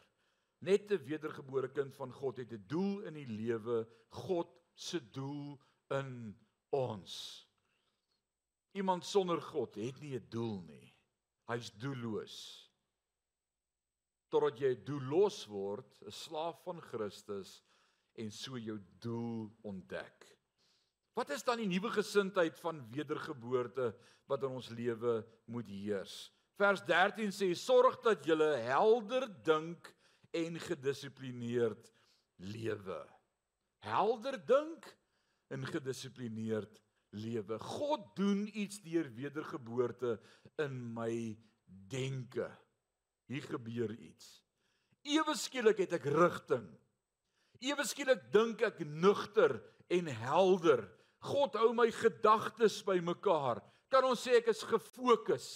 Net 0.61 0.91
'n 0.91 1.03
wedergebore 1.05 1.69
kind 1.71 1.95
van 1.95 2.11
God 2.11 2.37
het 2.37 2.51
'n 2.51 2.63
doel 2.67 3.01
in 3.01 3.13
die 3.13 3.27
lewe, 3.27 3.87
God 4.09 4.49
se 4.75 4.99
doel 5.11 5.59
in 5.89 6.37
ons. 6.69 7.47
Iemand 8.73 9.05
sonder 9.05 9.41
God 9.41 9.75
het 9.75 9.99
nie 9.99 10.15
'n 10.15 10.29
doel 10.29 10.61
nie. 10.61 10.93
Hy's 11.47 11.71
doelloos. 11.71 12.62
Totdat 14.33 14.57
jy 14.57 14.73
doelloos 14.85 15.43
word, 15.45 15.99
'n 16.01 16.11
slaaf 16.11 16.63
van 16.65 16.81
Christus 16.81 17.61
en 18.17 18.31
so 18.31 18.57
jou 18.57 18.79
doel 18.99 19.51
ontdek. 19.61 20.25
Wat 21.13 21.29
is 21.29 21.43
dan 21.45 21.61
die 21.61 21.69
nuwe 21.69 21.91
gesindheid 21.93 22.57
van 22.59 22.81
wedergeboorte 22.89 23.93
wat 24.25 24.43
in 24.43 24.49
ons 24.49 24.69
lewe 24.69 25.21
moet 25.45 25.69
heers? 25.69 26.31
Vers 26.57 26.81
13 26.85 27.29
sê: 27.29 27.53
"Sorg 27.53 28.01
dat 28.01 28.25
jy 28.25 28.37
helder 28.65 29.29
dink 29.43 29.93
en 30.33 30.59
gedissiplineerd 30.59 31.91
lewe. 32.35 32.99
Helder 33.83 34.39
dink 34.45 34.87
en 35.53 35.65
gedissiplineerd 35.65 36.81
lewe. 37.13 37.59
God 37.59 38.15
doen 38.17 38.47
iets 38.57 38.81
deur 38.81 39.09
wedergeboorte 39.13 40.17
in 40.63 40.79
my 40.95 41.37
denke. 41.65 42.49
Hier 43.31 43.45
gebeur 43.47 43.91
iets. 43.91 44.41
Ewe 45.03 45.35
skielik 45.35 45.83
het 45.83 45.95
ek 45.99 46.07
rigting. 46.11 46.65
Ewe 47.63 47.85
skielik 47.87 48.25
dink 48.33 48.63
ek 48.63 48.81
nugter 48.87 49.57
en 49.91 50.07
helder. 50.07 50.83
God 51.23 51.55
hou 51.59 51.71
my 51.75 51.89
gedagtes 51.91 52.81
bymekaar. 52.87 53.61
Kan 53.91 54.07
ons 54.07 54.23
sê 54.25 54.39
ek 54.39 54.49
is 54.51 54.63
gefokus? 54.67 55.47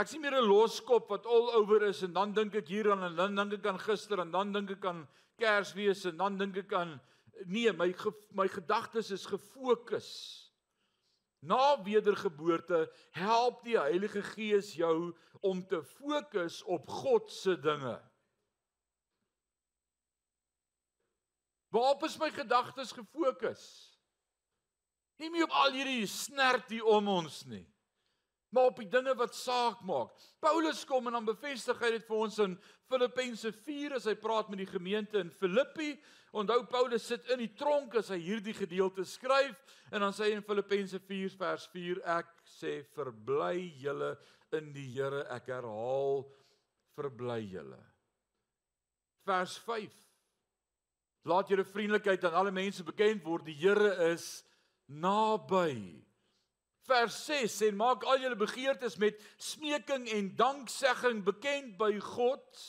Ek 0.00 0.08
sien 0.08 0.20
meer 0.20 0.36
'n 0.40 0.48
loskop 0.48 1.10
wat 1.12 1.26
al 1.26 1.52
oor 1.60 1.82
is 1.84 2.02
en 2.02 2.12
dan 2.12 2.32
dink 2.32 2.54
ek 2.54 2.68
hieraan 2.68 3.04
en 3.04 3.16
dan 3.16 3.36
dink 3.36 3.60
ek 3.60 3.66
aan 3.66 3.78
gister 3.78 4.20
en 4.20 4.30
dan 4.32 4.52
dink 4.52 4.70
ek 4.70 4.84
aan 4.84 5.08
Kersfees 5.36 6.04
en 6.06 6.16
dan 6.16 6.38
dink 6.38 6.56
ek 6.56 6.72
aan 6.72 7.00
nee, 7.46 7.72
my 7.72 7.94
my 8.32 8.48
gedagtes 8.48 9.10
is 9.10 9.26
gefokus. 9.26 10.49
Na 11.40 11.82
wedergeboorte 11.82 12.84
help 13.16 13.62
die 13.64 13.78
Heilige 13.78 14.22
Gees 14.22 14.74
jou 14.76 15.16
om 15.40 15.62
te 15.66 15.82
fokus 15.82 16.62
op 16.62 16.88
God 16.88 17.32
se 17.32 17.56
dinge. 17.60 17.96
Waarop 21.70 22.04
is 22.04 22.18
my 22.18 22.30
gedagtes 22.34 22.92
gefokus? 22.92 23.64
Nie 25.20 25.30
meer 25.30 25.46
op 25.46 25.54
al 25.62 25.76
hierdie 25.76 26.06
snert 26.10 26.72
hier 26.72 26.88
om 26.88 27.08
ons 27.08 27.44
nie, 27.48 27.64
maar 28.50 28.70
op 28.70 28.80
die 28.82 28.88
dinge 28.90 29.14
wat 29.18 29.34
saak 29.36 29.82
maak. 29.86 30.10
Paulus 30.42 30.82
kom 30.88 31.06
en 31.06 31.18
dan 31.18 31.28
bevestig 31.28 31.78
hy 31.82 31.92
dit 31.96 32.06
vir 32.06 32.22
ons 32.26 32.38
in 32.42 32.56
Filippense 32.90 33.52
4 33.66 33.96
as 34.00 34.08
hy 34.10 34.16
praat 34.18 34.50
met 34.50 34.62
die 34.64 34.70
gemeente 34.70 35.20
in 35.22 35.30
Filippi. 35.30 35.92
Onthou 36.34 36.64
Paulus 36.70 37.06
sit 37.10 37.26
in 37.34 37.42
die 37.42 37.52
tronk 37.58 37.94
as 37.98 38.10
hy 38.14 38.20
hierdie 38.22 38.54
gedeelte 38.54 39.06
skryf 39.06 39.58
en 39.90 40.02
dan 40.04 40.14
sê 40.14 40.28
hy 40.28 40.36
in 40.38 40.46
Filippense 40.46 40.98
4 41.06 41.38
vers 41.38 41.66
4 41.72 42.02
ek 42.18 42.34
sê 42.58 42.80
verbly 42.94 43.70
julle 43.82 44.14
in 44.58 44.70
die 44.74 44.88
Here 44.94 45.24
ek 45.30 45.50
herhaal 45.54 46.24
verbly 46.98 47.42
julle. 47.54 47.80
Vers 49.26 49.58
5 49.66 49.98
Laat 51.28 51.50
julle 51.52 51.66
vriendelikheid 51.68 52.22
aan 52.24 52.38
alle 52.40 52.52
mense 52.54 52.84
bekend 52.84 53.24
word. 53.26 53.44
Die 53.44 53.58
Here 53.60 53.92
is 54.08 54.40
naby. 54.88 56.00
Vers 56.90 57.16
6 57.28 57.56
sê 57.60 57.70
maak 57.70 58.02
al 58.08 58.18
julle 58.24 58.38
begeertes 58.38 58.96
met 58.98 59.18
smeking 59.38 60.08
en 60.10 60.30
danksegging 60.38 61.22
bekend 61.26 61.76
by 61.78 61.92
God. 62.02 62.62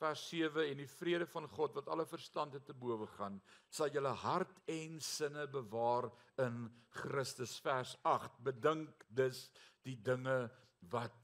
Vers 0.00 0.22
7 0.30 0.64
en 0.70 0.80
die 0.80 0.88
vrede 0.88 1.26
van 1.28 1.48
God 1.52 1.76
wat 1.76 1.90
alle 1.92 2.06
verstande 2.08 2.62
te 2.64 2.74
bowe 2.76 3.06
gaan, 3.18 3.36
sal 3.68 3.92
julle 3.92 4.14
hart 4.24 4.56
en 4.72 4.96
sinne 5.04 5.44
bewaar 5.52 6.08
in 6.40 6.64
Christus. 6.96 7.58
Vers 7.64 7.94
8 8.08 8.40
bedink 8.48 9.04
dus 9.08 9.46
die 9.84 9.98
dinge 10.00 10.48
wat 10.92 11.20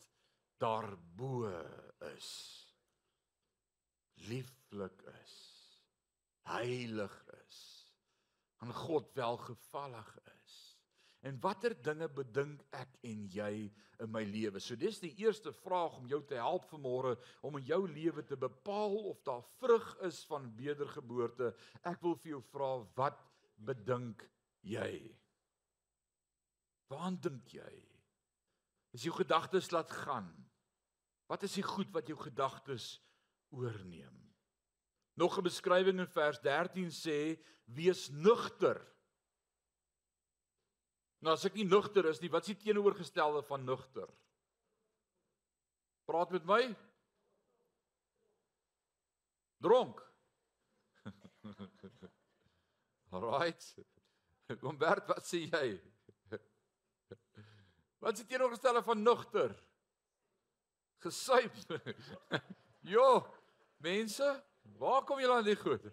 daarbo 0.61 1.49
is. 2.13 2.31
Lieflik 4.29 5.05
is. 5.17 5.37
Heilig 6.51 7.15
is. 7.41 7.61
aan 8.61 8.75
God 8.77 9.15
welgevallig 9.17 10.19
is. 10.25 10.40
En 11.21 11.37
watter 11.41 11.75
dinge 11.85 12.09
bedink 12.17 12.63
ek 12.73 12.95
en 13.05 13.27
jy 13.29 13.53
in 14.01 14.13
my 14.13 14.23
lewe? 14.25 14.61
So 14.63 14.77
dis 14.81 15.03
die 15.03 15.13
eerste 15.21 15.53
vraag 15.53 15.99
om 15.99 16.07
jou 16.09 16.23
te 16.25 16.39
help 16.41 16.65
vanmôre 16.71 17.17
om 17.45 17.59
in 17.61 17.67
jou 17.69 17.83
lewe 17.89 18.25
te 18.25 18.39
bepaal 18.41 18.97
of 19.11 19.21
daar 19.29 19.45
vrug 19.61 19.91
is 20.09 20.23
van 20.31 20.49
wedergeboorte. 20.57 21.53
Ek 21.85 22.01
wil 22.05 22.17
vir 22.23 22.37
jou 22.37 22.43
vra 22.55 22.71
wat 22.97 23.21
bedink 23.61 24.25
jy? 24.65 25.11
Waar 26.89 27.13
dink 27.21 27.53
jy? 27.53 27.75
As 28.97 29.05
jou 29.05 29.13
gedagtes 29.15 29.71
laat 29.71 29.93
gaan, 29.93 30.33
wat 31.31 31.45
is 31.47 31.53
die 31.61 31.67
goed 31.67 31.93
wat 31.95 32.09
jou 32.11 32.17
gedagtes 32.19 32.97
oorneem? 33.55 34.17
Nog 35.21 35.37
'n 35.39 35.45
beskrywing 35.45 36.01
in 36.01 36.09
vers 36.09 36.41
13 36.41 36.91
sê: 36.91 37.39
"Wees 37.67 38.09
nugter." 38.09 38.81
Nou 41.21 41.35
as 41.37 41.45
ek 41.45 41.59
nie 41.59 41.69
nugter 41.69 42.07
is 42.09 42.21
nie, 42.23 42.31
wat 42.33 42.47
is 42.47 42.55
die 42.55 42.63
teenoorgestelde 42.65 43.43
van 43.49 43.67
nugter? 43.69 44.09
Praat 46.09 46.33
met 46.33 46.47
my. 46.49 46.61
Dronk. 49.61 50.01
Alright. 53.13 53.67
Kom 54.59 54.79
Bert, 54.81 55.05
wat 55.11 55.27
sê 55.29 55.45
jy? 55.45 55.67
Wat 58.01 58.17
is 58.17 58.23
die 58.23 58.31
teenoorgestelde 58.33 58.81
van 58.83 59.03
nugter? 59.05 59.53
Gesuip. 61.05 61.53
Jo, 62.89 63.21
mense, 63.85 64.29
waar 64.81 65.05
kom 65.05 65.21
julle 65.21 65.37
aan 65.37 65.45
die 65.45 65.59
goed? 65.61 65.85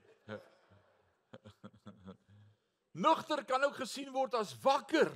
Nugter 2.97 3.43
kan 3.45 3.63
ook 3.63 3.77
gesien 3.77 4.09
word 4.13 4.33
as 4.33 4.55
wakker. 4.63 5.11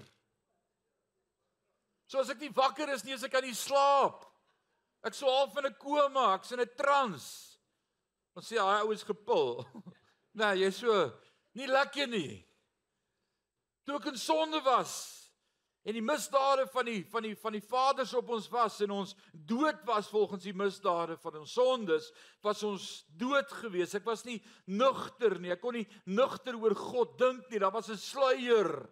So 2.06 2.20
as 2.22 2.30
ek 2.30 2.44
nie 2.44 2.52
wakker 2.54 2.91
is 2.94 3.06
nie, 3.06 3.15
as 3.15 3.24
ek 3.26 3.39
aan 3.39 3.48
die 3.48 3.58
slaap. 3.58 4.28
Ek 5.08 5.15
sou 5.17 5.32
half 5.32 5.56
in 5.58 5.65
'n 5.65 5.78
koma, 5.82 6.36
ek's 6.36 6.52
in 6.52 6.62
'n 6.62 6.76
trans. 6.78 7.58
Ons 8.36 8.52
sê 8.52 8.60
hy 8.60 8.82
oues 8.86 9.04
gepil. 9.04 9.65
Nee, 10.34 10.62
jy's 10.62 10.78
so 10.80 11.12
nie 11.60 11.67
lekker 11.67 12.08
nie. 12.08 12.48
Toe 13.84 13.98
ek 13.98 14.06
in 14.13 14.17
sonde 14.17 14.62
was, 14.63 15.21
en 15.82 15.98
die 15.98 16.04
misdade 16.06 16.67
van 16.70 16.86
die 16.86 17.02
van 17.10 17.26
die 17.26 17.34
van 17.41 17.56
die 17.56 17.63
vaders 17.65 18.13
op 18.17 18.30
ons 18.36 18.48
was 18.54 18.78
en 18.86 18.94
ons 19.00 19.15
dood 19.34 19.80
was 19.88 20.12
volgens 20.13 20.46
die 20.46 20.54
misdade 20.54 21.17
van 21.24 21.39
ons 21.41 21.56
sondes 21.58 22.12
was 22.46 22.62
ons 22.65 22.88
dood 23.17 23.50
gewees. 23.63 23.96
Ek 23.98 24.06
was 24.06 24.24
nie 24.28 24.39
nugter 24.70 25.39
nie. 25.41 25.54
Ek 25.54 25.62
kon 25.63 25.78
nie 25.80 25.88
nugter 26.06 26.58
oor 26.60 26.78
God 26.78 27.17
dink 27.17 27.50
nie. 27.50 27.62
Daar 27.62 27.74
was 27.74 27.89
'n 27.89 27.98
sluier. 27.98 28.89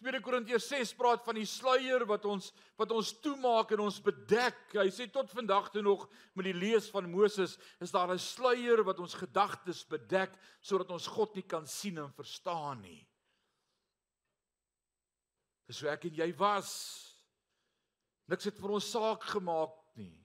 2 0.00 0.20
Korintiërs 0.24 0.66
6 0.68 0.94
praat 0.96 1.20
van 1.24 1.34
die 1.34 1.44
sluier 1.44 2.06
wat 2.08 2.24
ons 2.24 2.54
wat 2.78 2.90
ons 2.90 3.12
toemaak 3.20 3.72
en 3.72 3.80
ons 3.80 4.00
bedek. 4.00 4.72
Hy 4.72 4.88
sê 4.88 5.12
tot 5.12 5.28
vandag 5.28 5.68
toe 5.70 5.82
nog 5.82 6.08
met 6.34 6.44
die 6.44 6.56
lees 6.56 6.88
van 6.88 7.10
Moses 7.10 7.58
is 7.80 7.92
daar 7.92 8.08
'n 8.08 8.18
sluier 8.18 8.82
wat 8.82 8.98
ons 8.98 9.14
gedagtes 9.14 9.84
bedek 9.84 10.32
sodat 10.62 10.90
ons 10.90 11.06
God 11.06 11.34
nie 11.34 11.44
kan 11.44 11.66
sien 11.66 11.98
en 11.98 12.12
verstaan 12.16 12.80
nie 12.80 13.09
Dis 15.70 15.84
hoe 15.84 15.92
ek 15.92 16.08
en 16.08 16.16
jy 16.18 16.32
was. 16.34 16.72
Niks 18.30 18.48
het 18.48 18.58
vir 18.58 18.72
ons 18.74 18.88
saak 18.90 19.22
gemaak 19.30 19.76
nie. 19.98 20.16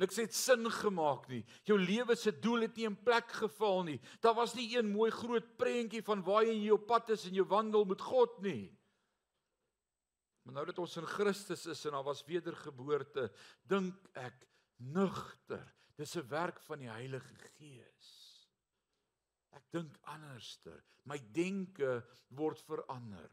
Niks 0.00 0.18
het 0.18 0.34
sin 0.34 0.66
gemaak 0.72 1.28
nie. 1.30 1.42
Jou 1.68 1.76
lewe 1.78 2.16
se 2.18 2.32
doel 2.34 2.66
het 2.66 2.78
nie 2.78 2.88
in 2.88 2.96
plek 2.98 3.30
geval 3.36 3.84
nie. 3.86 3.98
Daar 4.24 4.34
was 4.34 4.56
nie 4.58 4.72
een 4.72 4.88
mooi 4.90 5.12
groot 5.14 5.52
prentjie 5.60 6.02
van 6.02 6.24
waar 6.26 6.48
jy 6.48 6.72
op 6.74 6.88
pad 6.88 7.12
is 7.14 7.28
in 7.28 7.36
jou 7.38 7.44
wandel 7.46 7.86
met 7.86 8.02
God 8.02 8.40
nie. 8.42 8.72
Maar 10.42 10.56
nou 10.56 10.64
dat 10.72 10.80
ons 10.82 10.96
in 10.98 11.06
Christus 11.06 11.68
is 11.70 11.84
en 11.86 11.94
daar 11.94 12.08
was 12.08 12.24
wedergeboorte, 12.26 13.28
dink 13.70 14.08
ek 14.18 14.48
nugter. 14.82 15.62
Dis 15.94 16.16
'n 16.16 16.26
werk 16.26 16.58
van 16.66 16.82
die 16.82 16.90
Heilige 16.90 17.36
Gees. 17.54 18.10
Ek 19.52 19.62
dink 19.70 19.94
anderster. 20.02 20.82
My 21.04 21.20
denke 21.32 22.02
word 22.34 22.58
verander. 22.58 23.30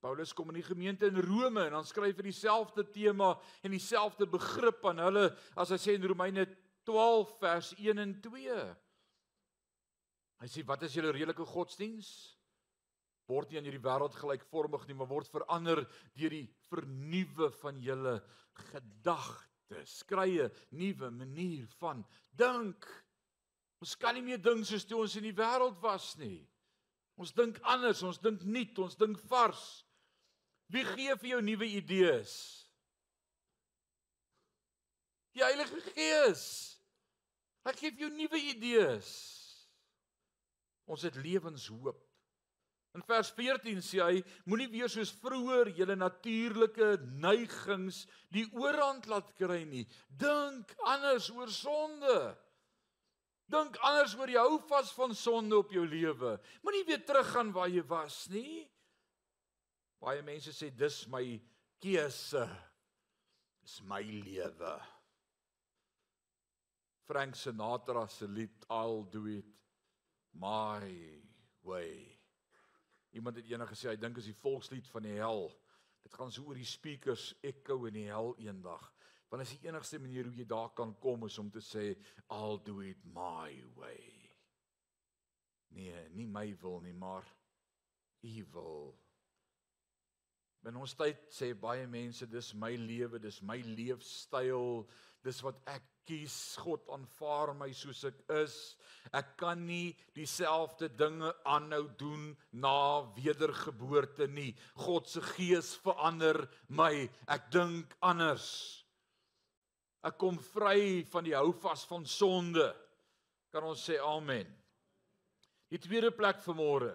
Paulus 0.00 0.32
kom 0.32 0.52
in 0.52 0.60
die 0.60 0.66
gemeente 0.66 1.08
in 1.10 1.18
Rome 1.18 1.64
en 1.66 1.74
dan 1.74 1.86
skryf 1.86 2.20
hy 2.20 2.28
dieselfde 2.28 2.84
tema 2.94 3.32
en 3.66 3.74
dieselfde 3.74 4.28
begrip 4.30 4.84
aan 4.86 5.02
hulle 5.02 5.24
as 5.58 5.72
hy 5.74 5.78
sê 5.82 5.96
in 5.98 6.06
Romeine 6.06 6.46
12 6.86 7.32
vers 7.40 7.72
1 7.74 8.02
en 8.04 8.12
2. 8.22 8.58
Hy 10.38 10.48
sê 10.48 10.62
wat 10.66 10.84
is 10.86 10.94
julle 10.94 11.10
redelike 11.14 11.46
godsdiens? 11.50 12.12
Word 13.28 13.50
nie 13.50 13.58
aan 13.60 13.66
hierdie 13.66 13.82
wêreld 13.84 14.14
gelykvormig 14.16 14.86
nie, 14.88 14.96
maar 14.96 15.10
word 15.10 15.28
verander 15.28 15.82
deur 16.16 16.32
die 16.32 16.46
vernuwe 16.70 17.50
van 17.58 17.82
julle 17.82 18.14
gedagtes. 18.70 19.98
Krye 20.08 20.46
nuwe 20.78 21.10
manier 21.12 21.66
van 21.82 22.06
dink. 22.38 22.86
Ons 23.82 23.98
kan 24.00 24.16
nie 24.16 24.24
meer 24.24 24.40
dink 24.42 24.64
soos 24.66 24.86
toe 24.88 25.02
ons 25.02 25.18
in 25.18 25.26
die 25.26 25.36
wêreld 25.36 25.76
was 25.82 26.14
nie. 26.22 26.40
Ons 27.18 27.34
dink 27.34 27.58
anders, 27.66 28.00
ons 28.06 28.22
dink 28.22 28.46
nuut, 28.46 28.78
ons 28.78 28.96
dink 28.96 29.18
vars. 29.28 29.66
Wie 30.68 30.84
gee 30.84 31.14
vir 31.16 31.30
jou 31.34 31.40
nuwe 31.44 31.68
idees? 31.78 32.34
Die 35.36 35.44
Heilige 35.44 35.80
Gees. 35.94 36.44
Hy 37.64 37.72
gee 37.76 37.92
vir 37.94 38.06
jou 38.06 38.10
nuwe 38.12 38.40
idees. 38.50 39.08
Ons 40.88 41.04
het 41.08 41.16
lewenshoop. 41.20 42.00
In 42.96 43.04
vers 43.04 43.30
14 43.36 43.80
sê 43.84 44.00
hy: 44.02 44.20
Moenie 44.48 44.68
weer 44.72 44.90
soos 44.90 45.12
vroeër 45.22 45.70
julle 45.76 45.96
natuurlike 45.98 46.96
neigings 47.22 48.06
die 48.34 48.46
oorhand 48.56 49.06
laat 49.10 49.28
kry 49.38 49.62
nie. 49.68 49.84
Dink 50.08 50.72
anders 50.88 51.28
oor 51.36 51.52
sonde. 51.52 52.16
Dink 53.52 53.76
anders 53.86 54.16
oor 54.18 54.28
die 54.28 54.40
hou 54.40 54.58
vas 54.68 54.90
van 54.96 55.14
sonde 55.16 55.60
op 55.60 55.70
jou 55.72 55.84
lewe. 55.88 56.34
Moenie 56.64 56.84
weer 56.88 57.04
teruggaan 57.04 57.52
waar 57.54 57.70
jy 57.72 57.84
was 57.88 58.26
nie. 58.32 58.66
Baie 59.98 60.22
mense 60.22 60.52
sê 60.54 60.70
dis 60.70 61.06
my 61.10 61.24
keuse. 61.82 62.44
Dis 63.62 63.80
my 63.82 64.02
lewe. 64.02 64.76
Frank 67.08 67.36
Sinatra 67.36 68.06
se 68.08 68.26
lied 68.26 68.66
I'll 68.70 69.02
do 69.02 69.26
it 69.26 69.46
my 70.32 70.84
way. 71.62 72.04
Iemand 73.16 73.36
het 73.36 73.48
eendag 73.48 73.72
gesê 73.72 73.88
hy 73.88 73.96
dink 73.96 74.20
is 74.20 74.28
die 74.28 74.36
volkslied 74.36 74.86
van 74.92 75.06
die 75.08 75.16
hel. 75.16 75.48
Dit 76.04 76.14
gaan 76.14 76.30
so 76.32 76.44
oor 76.44 76.58
die 76.58 76.68
speakers 76.68 77.32
ekko 77.44 77.80
in 77.88 77.96
die 77.96 78.06
hel 78.10 78.34
eendag. 78.44 78.84
Want 79.28 79.44
is 79.44 79.56
die 79.56 79.68
enigste 79.68 80.00
manier 80.00 80.28
hoe 80.28 80.36
jy 80.36 80.46
daar 80.48 80.70
kan 80.76 80.94
kom 81.00 81.26
is 81.26 81.36
om 81.40 81.50
te 81.52 81.64
sê 81.64 81.90
I'll 82.28 82.60
do 82.64 82.80
it 82.84 83.00
my 83.04 83.56
way. 83.76 84.14
Nee, 85.76 86.06
nie 86.16 86.28
my 86.28 86.46
wil 86.62 86.80
nie, 86.84 86.94
maar 86.96 87.26
u 88.24 88.46
wil. 88.52 88.94
In 90.66 90.76
ons 90.80 90.94
tyd 90.98 91.20
sê 91.30 91.52
baie 91.54 91.86
mense 91.90 92.26
dis 92.26 92.50
my 92.58 92.72
lewe, 92.74 93.20
dis 93.22 93.38
my 93.46 93.58
leefstyl, 93.62 94.82
dis 95.24 95.38
wat 95.46 95.60
ek 95.70 95.84
kies. 96.08 96.34
God 96.64 96.88
aanvaar 96.94 97.52
my 97.56 97.68
soos 97.76 98.02
ek 98.08 98.18
is. 98.40 98.56
Ek 99.14 99.36
kan 99.40 99.60
nie 99.68 99.94
dieselfde 100.16 100.90
dinge 100.98 101.30
aanhou 101.48 101.84
doen 102.00 102.32
na 102.52 103.04
wedergeboorte 103.16 104.28
nie. 104.32 104.50
God 104.82 105.08
se 105.08 105.22
gees 105.36 105.74
verander 105.84 106.42
my. 106.68 107.06
Ek 107.30 107.50
dink 107.54 107.94
anders. 108.00 108.48
Ek 110.02 110.18
kom 110.18 110.38
vry 110.52 111.04
van 111.12 111.26
die 111.26 111.36
houvas 111.36 111.84
van 111.90 112.06
sonde. 112.08 112.66
Kan 113.52 113.66
ons 113.68 113.84
sê 113.88 113.98
amen. 114.02 114.48
Die 115.68 115.80
tweede 115.82 116.10
plek 116.14 116.40
vir 116.44 116.56
môre 116.56 116.94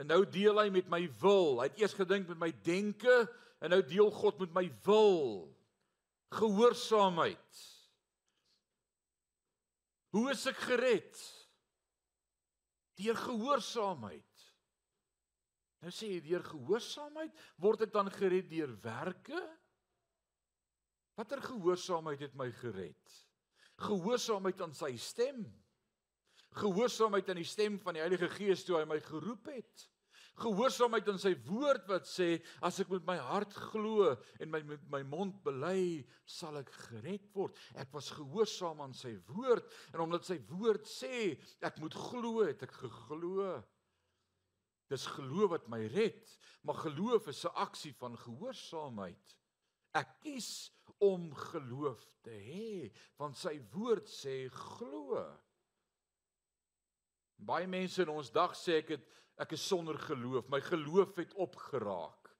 En 0.00 0.08
nou 0.08 0.22
deel 0.24 0.56
hy 0.60 0.68
met 0.72 0.88
my 0.92 1.02
wil. 1.20 1.60
Hy 1.60 1.68
het 1.68 1.82
eers 1.82 1.96
gedink 1.96 2.30
met 2.32 2.40
my 2.40 2.50
denke 2.64 3.16
en 3.62 3.74
nou 3.74 3.82
deel 3.86 4.10
God 4.14 4.40
met 4.42 4.54
my 4.56 4.64
wil. 4.86 5.50
Gehoorsaamheid. 6.32 7.62
Hoe 10.12 10.26
is 10.32 10.44
ek 10.48 10.60
gered? 10.68 11.20
Deur 13.00 13.16
gehoorsaamheid. 13.16 14.46
Nou 15.82 15.90
sê 15.90 16.12
hy 16.12 16.20
deur 16.22 16.44
gehoorsaamheid 16.46 17.44
word 17.62 17.86
ek 17.88 17.94
dan 17.94 18.10
gered 18.14 18.48
deur 18.50 18.72
werke? 18.84 19.40
Watter 21.18 21.42
gehoorsaamheid 21.44 22.22
het 22.28 22.36
my 22.38 22.48
gered? 22.60 23.16
Gehoorsaamheid 23.82 24.60
aan 24.64 24.76
sy 24.76 24.94
stem 25.00 25.42
gehoorsaamheid 26.58 27.30
aan 27.32 27.40
die 27.40 27.48
stem 27.48 27.78
van 27.80 27.96
die 27.96 28.04
Heilige 28.04 28.28
Gees 28.32 28.64
toe 28.66 28.78
hy 28.78 28.84
my 28.88 29.00
geroep 29.04 29.48
het. 29.52 29.88
Gehoorsaamheid 30.40 31.08
aan 31.12 31.20
sy 31.20 31.34
woord 31.44 31.84
wat 31.90 32.06
sê 32.08 32.38
as 32.64 32.80
ek 32.80 32.90
met 32.94 33.04
my 33.04 33.18
hart 33.20 33.52
glo 33.70 34.14
en 34.40 34.50
my 34.52 34.62
met 34.64 34.86
my 34.94 35.02
mond 35.04 35.36
bely, 35.44 36.00
sal 36.24 36.56
ek 36.60 36.72
gered 36.88 37.28
word. 37.36 37.58
Ek 37.76 37.92
was 37.92 38.08
gehoorsaam 38.16 38.80
aan 38.84 38.96
sy 38.96 39.12
woord 39.28 39.68
en 39.92 40.06
omdat 40.06 40.26
sy 40.28 40.38
woord 40.50 40.88
sê 40.88 41.36
ek 41.60 41.78
moet 41.84 41.96
glo, 42.08 42.46
het 42.48 42.64
ek 42.64 42.72
geglo. 42.80 43.60
Dis 44.92 45.04
geloof 45.16 45.54
wat 45.54 45.68
my 45.72 45.84
red, 45.92 46.34
maar 46.64 46.80
geloof 46.80 47.28
is 47.28 47.44
'n 47.44 47.56
aksie 47.60 47.94
van 48.00 48.16
gehoorsaamheid. 48.16 49.36
Ek 49.94 50.08
kies 50.24 50.72
om 50.98 51.32
geloof 51.34 52.02
te 52.24 52.32
hê 52.32 52.90
want 53.18 53.36
sy 53.36 53.58
woord 53.72 54.08
sê 54.08 54.48
glo. 54.48 55.26
Baie 57.42 57.66
mense 57.66 58.02
in 58.02 58.12
ons 58.12 58.30
dag 58.30 58.54
sê 58.58 58.78
ek 58.82 58.94
het 58.96 59.06
ek 59.42 59.54
is 59.56 59.64
sonder 59.66 59.98
geloof. 59.98 60.48
My 60.52 60.60
geloof 60.62 61.16
het 61.18 61.32
opgeraak. 61.40 62.30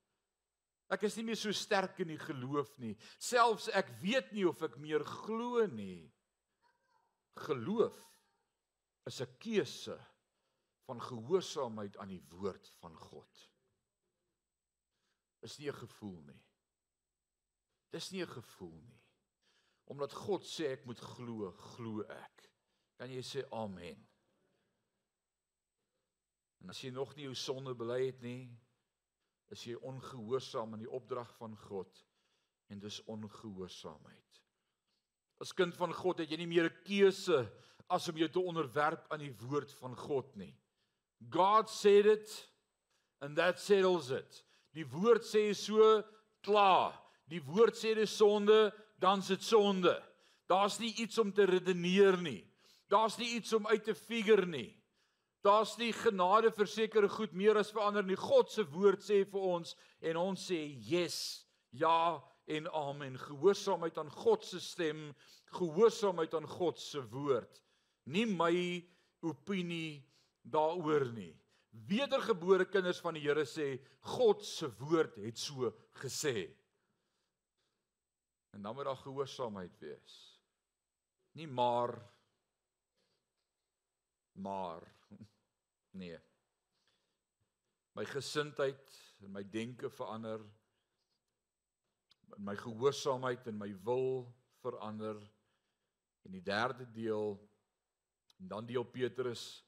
Ek 0.93 1.07
is 1.09 1.17
nie 1.17 1.25
meer 1.25 1.39
so 1.41 1.55
sterk 1.57 1.99
in 2.05 2.13
die 2.13 2.21
geloof 2.21 2.75
nie. 2.83 2.93
Selfs 3.19 3.71
ek 3.73 3.91
weet 4.03 4.33
nie 4.37 4.45
of 4.49 4.61
ek 4.63 4.77
meer 4.79 5.05
glo 5.09 5.65
nie. 5.73 6.13
Geloof 7.47 7.97
is 9.09 9.21
'n 9.21 9.39
keuse 9.41 9.97
van 10.87 11.01
gehoorsaamheid 11.01 11.97
aan 11.97 12.13
die 12.13 12.23
woord 12.31 12.69
van 12.81 12.95
God. 12.95 13.49
Is 15.43 15.59
nie 15.59 15.69
'n 15.69 15.81
gevoel 15.81 16.21
nie. 16.29 16.43
Dis 17.91 18.11
nie 18.13 18.23
'n 18.23 18.35
gevoel 18.37 18.81
nie. 18.81 19.01
Omdat 19.85 20.13
God 20.13 20.45
sê 20.45 20.73
ek 20.73 20.87
moet 20.87 21.01
glo, 21.01 21.51
glo 21.53 22.03
ek. 22.03 22.51
Kan 22.99 23.11
jy 23.11 23.23
sê 23.23 23.45
amen? 23.51 24.12
En 26.63 26.71
as 26.71 26.81
jy 26.83 26.93
nog 26.95 27.15
nie 27.17 27.27
jou 27.27 27.35
sonde 27.35 27.75
bely 27.75 28.07
het 28.07 28.21
nie, 28.23 28.47
is 29.53 29.65
jy 29.67 29.75
ongehoorsaam 29.85 30.75
aan 30.75 30.85
die 30.85 30.91
opdrag 30.91 31.31
van 31.41 31.57
God 31.67 32.05
en 32.73 32.81
dis 32.81 33.03
ongehoorsaamheid. 33.11 34.41
As 35.43 35.53
kind 35.59 35.75
van 35.77 35.93
God 35.93 36.23
het 36.23 36.31
jy 36.31 36.39
nie 36.39 36.47
meer 36.47 36.71
'n 36.71 36.83
keuse 36.87 37.51
as 37.91 38.09
om 38.09 38.17
jou 38.17 38.29
te 38.29 38.41
onderwerp 38.41 39.07
aan 39.11 39.21
die 39.21 39.35
woord 39.43 39.73
van 39.73 39.97
God 39.97 40.37
nie. 40.37 40.55
God 41.31 41.69
said 41.69 42.07
it 42.07 42.49
and 43.21 43.37
that 43.37 43.61
settles 43.61 44.11
it. 44.11 44.45
Die 44.73 44.87
woord 44.87 45.23
sê 45.23 45.53
so 45.55 46.03
klaar. 46.43 46.99
Die 47.29 47.43
woord 47.43 47.75
sê 47.75 47.95
dis 47.95 48.17
sonde, 48.17 48.73
dan's 48.99 49.29
dit 49.29 49.43
sonde. 49.43 49.95
Daar's 50.49 50.79
nie 50.79 50.95
iets 50.95 51.19
om 51.19 51.33
te 51.33 51.45
redeneer 51.45 52.17
nie. 52.21 52.43
Daar's 52.89 53.19
nie 53.19 53.37
iets 53.37 53.53
om 53.53 53.67
uit 53.67 53.85
te 53.85 53.95
figure 53.95 54.47
nie. 54.47 54.82
Daar's 55.43 55.75
nie 55.79 55.91
genade 55.93 56.53
vir 56.55 56.69
sekere 56.71 57.09
goed 57.11 57.33
meer 57.35 57.59
as 57.59 57.73
vir 57.75 57.83
ander 57.83 58.07
nie. 58.07 58.19
God 58.19 58.51
se 58.51 58.63
woord 58.63 59.03
sê 59.03 59.25
vir 59.27 59.47
ons 59.57 59.75
en 60.01 60.21
ons 60.21 60.45
sê 60.51 60.61
yes, 60.87 61.17
ja 61.75 62.23
en 62.47 62.69
amen. 62.71 63.19
Gehoorsaamheid 63.19 63.99
aan 63.99 64.11
God 64.23 64.47
se 64.47 64.61
stem, 64.63 65.09
gehoorsaamheid 65.59 66.35
aan 66.39 66.47
God 66.47 66.79
se 66.79 67.03
woord. 67.11 67.59
Nie 68.07 68.27
my 68.27 68.55
opinie 69.27 70.03
daaroor 70.43 71.09
nie. 71.15 71.33
Wedergebore 71.89 72.69
kinders 72.69 73.01
van 73.03 73.17
die 73.17 73.25
Here 73.25 73.47
sê 73.49 73.75
God 74.15 74.45
se 74.47 74.71
woord 74.79 75.19
het 75.25 75.39
so 75.41 75.73
gesê. 76.03 76.53
En 78.53 78.63
dan 78.63 78.77
moet 78.77 78.87
daar 78.87 79.01
gehoorsaamheid 79.01 79.75
wees. 79.81 80.17
Nie 81.35 81.49
maar 81.49 81.97
maar 84.33 85.02
Nee. 85.93 86.19
My 87.93 88.05
gesindheid 88.09 88.99
en 89.23 89.33
my 89.33 89.43
denke 89.45 89.91
verander. 89.93 90.41
My 92.41 92.57
gehoorsaamheid 92.57 93.47
en 93.47 93.59
my 93.61 93.71
wil 93.85 94.27
verander. 94.65 95.21
En 96.23 96.33
die 96.33 96.43
derde 96.43 96.89
deel 96.93 97.37
en 98.39 98.49
dan 98.49 98.67
deel 98.67 98.85
Petrus 98.85 99.65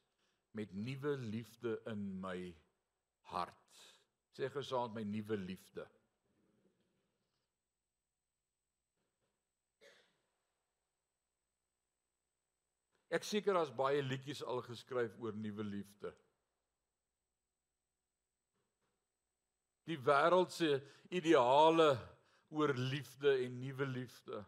met 0.51 0.73
nuwe 0.73 1.17
liefde 1.17 1.81
in 1.91 2.21
my 2.21 2.55
hart. 3.31 3.83
Sê 4.35 4.49
gesaand 4.51 4.95
my 4.95 5.05
nuwe 5.07 5.37
liefde. 5.39 5.85
Ek 13.15 13.23
seker 13.23 13.55
daar's 13.55 13.71
baie 13.71 14.03
liedjies 14.03 14.43
al 14.43 14.63
geskryf 14.67 15.15
oor 15.23 15.37
nuwe 15.39 15.65
liefde. 15.67 16.11
Die 19.87 19.99
wêreld 20.01 20.51
se 20.51 20.81
ideale 21.15 21.93
oor 22.55 22.73
liefde 22.75 23.37
en 23.45 23.59
nuwe 23.61 23.87
liefde. 23.87 24.41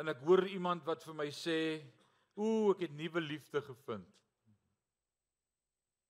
En 0.00 0.12
ek 0.12 0.22
hoor 0.24 0.46
iemand 0.48 0.86
wat 0.88 1.02
vir 1.04 1.14
my 1.14 1.28
sê, 1.34 1.58
"Ooh, 2.36 2.70
ek 2.74 2.86
het 2.86 2.92
nuwe 2.92 3.20
liefde 3.20 3.62
gevind." 3.62 4.14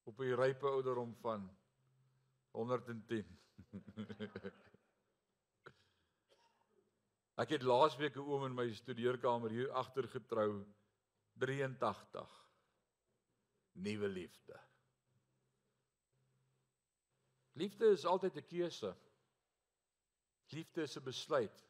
Op 0.05 0.21
'n 0.21 0.37
rype 0.37 0.67
ouderdom 0.67 1.15
van 1.23 1.51
110. 2.53 3.39
Ek 7.41 7.55
het 7.57 7.63
laasweek 7.65 8.17
'n 8.17 8.27
oom 8.27 8.45
in 8.45 8.55
my 8.55 8.69
studeerkamer 8.69 9.51
hier 9.51 9.73
agter 9.73 10.09
getrou 10.09 10.67
83. 11.41 12.29
Nuwe 13.73 14.09
liefde. 14.09 14.61
Liefde 17.53 17.87
is 17.97 18.05
altyd 18.05 18.37
'n 18.37 18.47
keuse. 18.47 18.97
Liefde 20.53 20.83
is 20.83 20.97
'n 20.97 21.05
besluit. 21.05 21.65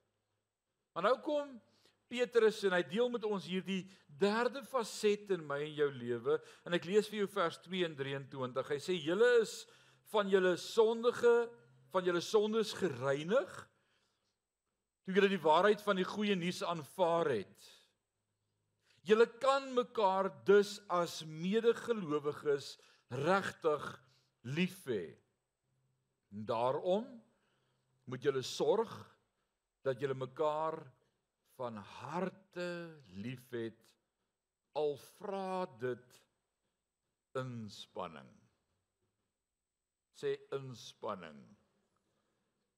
Maar 0.92 1.02
nou 1.02 1.20
kom 1.20 1.60
Petrus 2.08 2.64
en 2.64 2.72
hy 2.72 2.82
deel 2.82 3.08
met 3.10 3.24
ons 3.24 3.46
hierdie 3.46 3.88
derde 4.06 4.64
faset 4.64 5.30
in 5.30 5.46
my 5.46 5.60
en 5.62 5.74
jou 5.74 5.90
lewe 5.92 6.42
en 6.64 6.72
ek 6.72 6.84
lees 6.84 7.08
vir 7.08 7.18
jou 7.18 7.28
vers 7.28 7.58
2 7.58 7.84
en 7.84 7.96
23. 7.96 8.68
Hy 8.68 8.78
sê 8.78 8.98
julle 8.98 9.40
is 9.40 9.66
van 10.10 10.28
julle 10.28 10.56
sondige 10.56 11.50
van 11.90 12.04
julle 12.04 12.20
sondes 12.20 12.72
gereinig 12.72 13.69
toe 15.10 15.18
julle 15.18 15.32
die 15.32 15.42
waarheid 15.42 15.82
van 15.82 15.98
die 15.98 16.06
goeie 16.06 16.36
nuus 16.38 16.60
aanvaar 16.62 17.32
het. 17.34 17.68
Julle 19.08 19.26
kan 19.42 19.72
mekaar 19.74 20.28
dus 20.46 20.76
as 20.92 21.24
medegelowiges 21.26 22.76
regtig 23.10 23.86
lief 24.54 24.84
hê. 24.86 25.16
Daarom 26.30 27.08
moet 28.06 28.22
julle 28.22 28.42
sorg 28.46 28.92
dat 29.82 29.98
julle 29.98 30.14
mekaar 30.14 30.78
van 31.58 31.80
harte 31.80 32.68
liefhet 33.24 33.80
al 34.78 34.94
vra 35.16 35.66
dit 35.80 36.20
inspanning. 37.40 38.30
Sê 40.14 40.36
inspanning. 40.54 41.40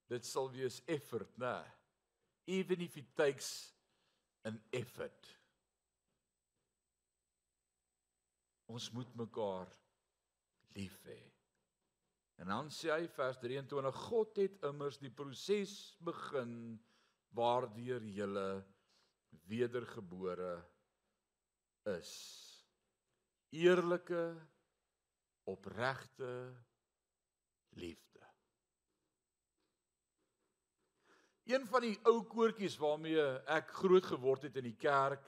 Dit 0.08 0.24
sal 0.28 0.48
wees 0.54 0.80
effort, 0.88 1.36
né? 1.36 1.58
Even 2.46 2.80
if 2.80 2.96
it 2.96 3.14
takes 3.16 3.72
an 4.44 4.58
effort. 4.70 5.28
Ons 8.66 8.90
moet 8.90 9.14
mekaar 9.14 9.68
lief 10.74 10.96
hê. 11.06 11.20
En 12.42 12.50
dan 12.50 12.70
sê 12.74 12.90
hy 12.90 13.06
vers 13.14 13.38
23 13.38 13.98
God 14.08 14.38
het 14.40 14.64
immers 14.66 14.98
die 14.98 15.12
proses 15.14 15.74
begin 16.02 16.54
waardeur 17.36 18.02
jy 18.08 18.28
wedergebore 19.48 20.56
is. 21.92 22.12
Eerlike 23.52 24.24
opregte 25.44 26.32
liefde. 27.76 28.11
Een 31.50 31.64
van 31.66 31.82
die 31.82 31.96
ou 32.06 32.20
koortjies 32.30 32.76
waarmee 32.78 33.22
ek 33.50 33.72
groot 33.82 34.06
geword 34.06 34.44
het 34.46 34.58
in 34.60 34.68
die 34.70 34.78
kerk 34.78 35.24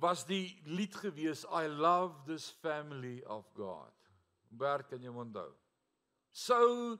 was 0.00 0.26
die 0.28 0.60
lied 0.68 0.94
gewees 1.00 1.46
I 1.48 1.66
love 1.66 2.26
this 2.26 2.50
family 2.60 3.22
of 3.24 3.48
God. 3.56 3.92
Waar 4.52 4.84
kan 4.84 5.02
jy 5.02 5.08
onthou? 5.08 5.48
So 6.32 6.98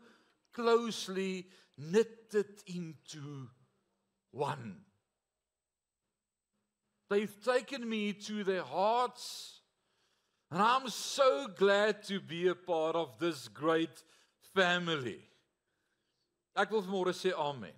closely 0.57 1.47
knitted 1.77 2.63
into 2.67 3.51
one. 4.33 4.81
They've 7.11 7.45
taken 7.45 7.89
me 7.89 8.15
to 8.15 8.43
their 8.45 8.65
hearts 8.65 9.61
and 10.51 10.63
I'm 10.63 10.89
so 10.89 11.49
glad 11.49 12.03
to 12.05 12.21
be 12.21 12.49
a 12.49 12.55
part 12.55 12.97
of 12.97 13.19
this 13.19 13.49
great 13.49 14.03
family. 14.57 15.19
Ek 16.57 16.73
wil 16.73 16.85
vanmôre 16.85 17.13
sê 17.17 17.35
amen. 17.37 17.75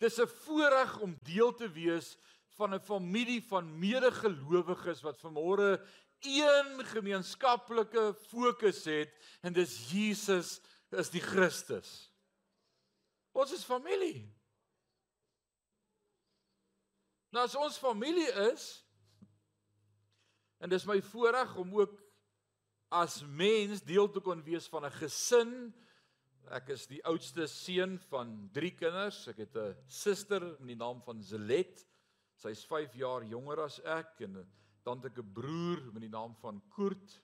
Dis 0.00 0.18
'n 0.20 0.28
voorreg 0.44 0.98
om 1.00 1.18
deel 1.22 1.52
te 1.54 1.68
wees 1.68 2.16
van 2.56 2.74
'n 2.74 2.80
familie 2.80 3.42
van 3.42 3.78
medegelowiges 3.78 5.02
wat 5.02 5.20
vanmôre 5.20 5.80
een 6.20 6.84
gemeenskaplike 6.84 8.14
fokus 8.28 8.84
het 8.84 9.12
en 9.42 9.52
dis 9.52 9.90
Jesus 9.90 10.60
is 10.90 11.10
die 11.10 11.20
Christus. 11.20 12.12
Ons 13.32 13.52
is 13.52 13.64
familie. 13.64 14.32
Nou 17.30 17.44
as 17.44 17.54
ons 17.54 17.78
familie 17.78 18.30
is 18.52 18.84
en 20.58 20.68
dis 20.72 20.86
my 20.88 21.02
voorreg 21.02 21.56
om 21.56 21.74
ook 21.80 22.05
as 22.88 23.22
mens 23.26 23.82
deel 23.82 24.08
te 24.10 24.20
kon 24.20 24.42
wees 24.46 24.68
van 24.68 24.84
'n 24.84 24.98
gesin. 25.00 25.74
Ek 26.50 26.68
is 26.68 26.86
die 26.86 27.02
oudste 27.04 27.46
seun 27.46 27.98
van 27.98 28.48
3 28.52 28.70
kinders. 28.70 29.28
Ek 29.28 29.38
het 29.38 29.56
'n 29.56 29.76
suster 29.86 30.40
met 30.60 30.68
die 30.68 30.76
naam 30.76 31.02
van 31.02 31.22
Zelet. 31.22 31.86
Sy's 32.36 32.64
5 32.64 32.94
jaar 32.94 33.24
jonger 33.24 33.60
as 33.60 33.80
ek 33.80 34.20
en 34.20 34.46
dan 34.84 35.02
het 35.02 35.12
ek 35.12 35.18
'n 35.18 35.32
broer 35.32 35.92
met 35.92 36.02
die 36.02 36.10
naam 36.10 36.34
van 36.36 36.62
Koert. 36.68 37.22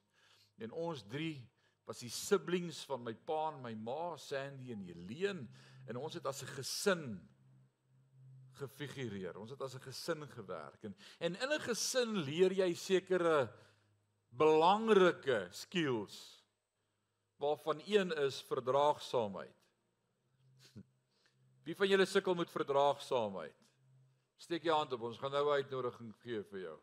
En 0.58 0.72
ons 0.72 1.02
drie 1.08 1.48
was 1.84 1.98
die 1.98 2.10
siblings 2.10 2.84
van 2.84 3.02
my 3.02 3.14
pa 3.14 3.52
en 3.52 3.62
my 3.62 3.74
ma, 3.74 4.16
Sandy 4.16 4.72
en 4.72 4.82
Helene, 4.86 5.48
en 5.86 5.96
ons 5.96 6.14
het 6.14 6.26
as 6.26 6.42
'n 6.42 6.54
gesin 6.56 7.28
gefigureer. 8.52 9.36
Ons 9.38 9.50
het 9.50 9.62
as 9.62 9.74
'n 9.74 9.80
gesin 9.80 10.26
gewerk 10.28 10.84
en 10.84 10.94
en 11.18 11.34
in 11.34 11.52
'n 11.52 11.60
gesin 11.60 12.16
leer 12.16 12.52
jy 12.52 12.74
sekere 12.74 13.52
belangrike 14.36 15.48
skills 15.50 16.44
waarvan 17.42 17.82
een 17.86 18.12
is 18.22 18.42
verdraagsaamheid. 18.42 19.58
Wie 21.62 21.76
van 21.76 21.88
julle 21.88 22.06
sukkel 22.06 22.34
met 22.34 22.50
verdraagsaamheid? 22.50 23.56
Steek 24.36 24.62
jou 24.66 24.76
hand 24.76 24.92
op. 24.92 25.02
Ons 25.06 25.18
gaan 25.18 25.30
nou 25.30 25.46
'n 25.46 25.62
uitnodiging 25.62 26.14
gee 26.22 26.42
vir 26.42 26.60
jou 26.60 26.80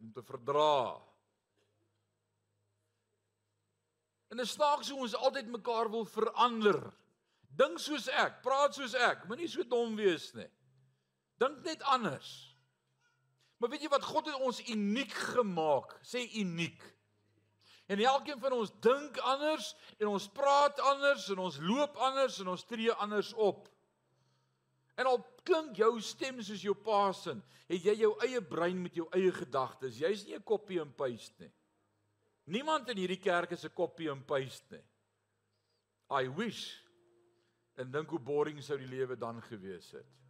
om 0.00 0.12
te 0.12 0.22
verdra. 0.22 1.02
En 4.28 4.36
dit 4.36 4.48
snaaks 4.48 4.90
hoe 4.90 5.00
ons 5.00 5.14
altyd 5.14 5.46
mekaar 5.46 5.90
wil 5.90 6.04
verander. 6.04 6.92
Dink 7.54 7.78
soos 7.78 8.08
ek, 8.08 8.42
praat 8.42 8.74
soos 8.74 8.94
ek, 8.94 9.28
moenie 9.28 9.48
so 9.48 9.62
dom 9.62 9.96
wees 9.96 10.32
nie. 10.34 10.50
Dink 11.38 11.62
net 11.64 11.82
anders. 11.82 12.53
Maar 13.58 13.70
weet 13.70 13.86
jy 13.86 13.88
wat 13.92 14.04
God 14.04 14.26
het 14.26 14.40
ons 14.42 14.60
uniek 14.68 15.12
gemaak? 15.34 15.94
Sê 16.02 16.24
uniek. 16.40 16.82
En 17.86 18.00
elkeen 18.00 18.40
van 18.40 18.52
ons 18.56 18.72
dink 18.80 19.18
anders 19.18 19.74
en 19.98 20.08
ons 20.08 20.28
praat 20.32 20.80
anders 20.80 21.28
en 21.32 21.42
ons 21.44 21.58
loop 21.60 21.96
anders 21.96 22.38
en 22.40 22.48
ons 22.54 22.64
tree 22.64 22.92
anders 22.92 23.32
op. 23.34 23.68
En 24.96 25.10
al 25.10 25.20
klink 25.44 25.76
jou 25.76 25.98
stem 26.00 26.40
soos 26.42 26.62
jou 26.64 26.74
pa 26.74 27.10
se, 27.12 27.34
het 27.68 27.84
jy 27.84 27.96
jou 28.04 28.12
eie 28.24 28.40
brein 28.40 28.80
met 28.80 28.96
jou 28.96 29.06
eie 29.16 29.32
gedagtes. 29.34 30.00
Jy's 30.00 30.24
nie 30.24 30.36
'n 30.36 30.42
copy 30.42 30.80
and 30.80 30.96
paste 30.96 31.34
nie. 31.38 31.52
Niemand 32.46 32.88
in 32.88 32.96
hierdie 32.96 33.20
kerk 33.20 33.52
is 33.52 33.64
'n 33.64 33.74
copy 33.74 34.08
and 34.08 34.26
paste 34.26 34.64
nie. 34.70 34.84
I 36.10 36.28
wish 36.28 36.80
en 37.76 37.90
dink 37.90 38.10
hoe 38.10 38.18
boring 38.18 38.62
sou 38.62 38.78
die 38.78 38.86
lewe 38.86 39.16
dan 39.16 39.42
gewees 39.42 39.90
het. 39.90 40.23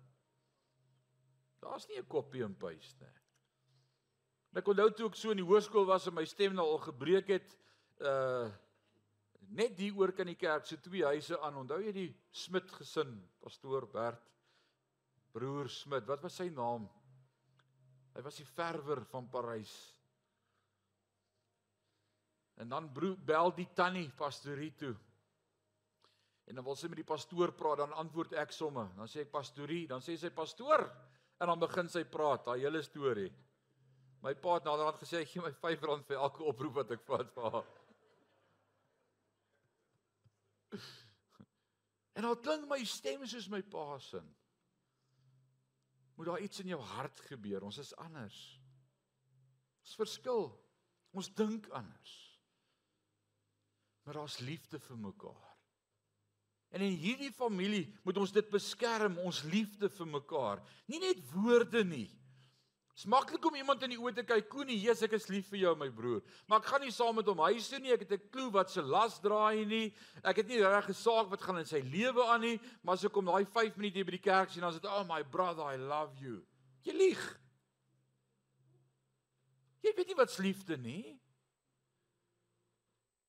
Daar's 1.65 1.89
nie 1.89 1.99
'n 1.99 2.07
copy 2.07 2.45
and 2.45 2.59
paste 2.59 3.01
nie. 3.01 3.15
Ek 4.55 4.69
onthou 4.69 4.91
toe 4.95 5.09
ek 5.09 5.17
so 5.17 5.31
in 5.31 5.41
die 5.41 5.47
hoërskool 5.47 5.87
was 5.87 6.07
en 6.07 6.15
my 6.15 6.25
stem 6.25 6.55
nou 6.55 6.67
al 6.67 6.79
gebreek 6.79 7.29
het, 7.29 7.57
uh 8.01 8.53
net 9.55 9.79
hier 9.79 9.97
oor 9.97 10.13
kan 10.13 10.27
die 10.27 10.41
kerk 10.41 10.65
se 10.65 10.77
so 10.77 10.81
twee 10.81 11.05
huise 11.05 11.37
aan. 11.41 11.57
Onthou 11.57 11.81
jy 11.81 11.93
die 11.93 12.15
Smit 12.33 12.71
gesin, 12.71 13.29
pastoor 13.41 13.87
Bert? 13.87 14.23
broer 15.35 15.69
Smit. 15.69 16.07
Wat 16.07 16.23
was 16.23 16.39
sy 16.39 16.49
naam? 16.55 16.87
Hy 18.15 18.23
was 18.23 18.39
die 18.39 18.47
verwer 18.47 19.03
van 19.11 19.27
Parys. 19.31 19.73
En 22.63 22.71
dan 22.71 22.87
broer 22.95 23.19
bel 23.19 23.51
die 23.57 23.69
tannie 23.75 24.07
pastorie 24.15 24.71
toe. 24.79 24.95
En 26.47 26.61
dan 26.61 26.67
wil 26.67 26.77
sy 26.79 26.91
met 26.93 27.01
die 27.01 27.09
pastoor 27.09 27.55
praat, 27.57 27.81
dan 27.83 27.97
antwoord 27.99 28.37
ek 28.39 28.53
somme. 28.55 28.85
Dan 28.99 29.11
sê 29.11 29.25
ek 29.25 29.33
pastorie, 29.33 29.89
dan 29.91 30.05
sê 30.05 30.15
sy 30.21 30.31
pastoor 30.35 30.87
en 31.45 31.53
dan 31.53 31.61
begin 31.61 31.89
sy 31.93 32.05
praat, 32.09 32.47
daai 32.47 32.63
hele 32.65 32.81
storie. 32.83 33.29
My 34.25 34.33
pa 34.41 34.57
het 34.57 34.65
naderhand 34.65 34.97
gesê 35.03 35.21
gee 35.29 35.43
my 35.45 35.51
R5 35.53 36.07
vir 36.09 36.17
elke 36.17 36.45
oproep 36.49 36.79
wat 36.81 36.95
ek 36.97 37.03
vat 37.09 37.33
vir 37.37 37.51
haar. 37.57 37.73
En 42.15 42.23
al 42.29 42.37
klink 42.39 42.69
my 42.71 42.79
stem 42.87 43.25
soos 43.27 43.49
my 43.51 43.59
pa 43.67 43.99
se 43.99 44.21
moet 46.15 46.29
daar 46.29 46.41
iets 46.41 46.61
in 46.63 46.69
jou 46.71 46.79
hart 46.95 47.21
gebeur. 47.27 47.65
Ons 47.67 47.81
is 47.83 47.91
anders. 47.99 48.37
Ons 49.83 49.95
verskil. 49.99 50.47
Ons 51.11 51.33
dink 51.35 51.67
anders. 51.75 52.13
Maar 54.07 54.21
daar's 54.21 54.39
liefde 54.39 54.79
vir 54.79 55.01
mekaar. 55.09 55.54
En 56.75 56.83
in 56.83 56.97
hierdie 56.99 57.31
familie 57.31 57.87
moet 58.03 58.19
ons 58.19 58.33
dit 58.35 58.51
beskerm, 58.51 59.21
ons 59.23 59.45
liefde 59.47 59.87
vir 59.95 60.09
mekaar. 60.11 60.63
Nie 60.91 60.99
net 60.99 61.21
woorde 61.31 61.85
nie. 61.87 62.09
Dit's 62.95 63.07
maklik 63.11 63.47
om 63.47 63.55
iemand 63.59 63.83
in 63.87 63.95
die 63.95 63.99
oë 63.99 64.13
te 64.15 64.25
kyk, 64.27 64.49
Koenie, 64.51 64.77
Jesus, 64.79 65.05
ek 65.07 65.15
is 65.19 65.29
lief 65.31 65.49
vir 65.51 65.61
jou, 65.65 65.73
my 65.79 65.89
broer. 65.95 66.21
Maar 66.51 66.63
ek 66.63 66.69
gaan 66.71 66.85
nie 66.87 66.95
saam 66.95 67.17
met 67.19 67.31
hom 67.31 67.43
huis 67.47 67.71
toe 67.71 67.81
nie. 67.83 67.95
Ek 67.95 68.03
het 68.07 68.13
'n 68.15 68.29
klou 68.31 68.51
wat 68.55 68.71
se 68.71 68.83
las 68.83 69.21
draai 69.23 69.65
nie. 69.67 69.95
Ek 70.23 70.37
het 70.37 70.49
nie 70.49 70.63
reg 70.63 70.87
gesaak 70.87 71.31
wat 71.31 71.43
gaan 71.43 71.59
in 71.59 71.67
sy 71.67 71.81
lewe 71.81 72.23
aan 72.23 72.41
nie, 72.41 72.61
maar 72.83 72.95
as 72.95 73.05
ek 73.05 73.13
kom 73.13 73.27
daai 73.27 73.47
5 73.47 73.77
minute 73.77 73.95
hier 73.95 74.05
by 74.05 74.19
die 74.19 74.31
kerk 74.31 74.51
sien, 74.51 74.61
dan 74.61 74.71
is 74.71 74.81
dit, 74.81 74.91
"Oh 74.91 75.05
my 75.05 75.23
brother, 75.23 75.63
I 75.63 75.77
love 75.77 76.19
you." 76.19 76.45
Jy 76.83 76.93
lieg. 76.93 77.41
Jy 79.83 79.93
weet 79.97 80.07
nie 80.07 80.17
wat 80.17 80.39
liefde 80.39 80.77
nie. 80.77 81.21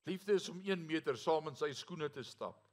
Liefde 0.04 0.32
is 0.32 0.48
om 0.48 0.60
1 0.64 0.86
meter 0.86 1.16
saam 1.16 1.48
in 1.48 1.56
sy 1.56 1.72
skoene 1.72 2.08
te 2.08 2.22
stap 2.22 2.65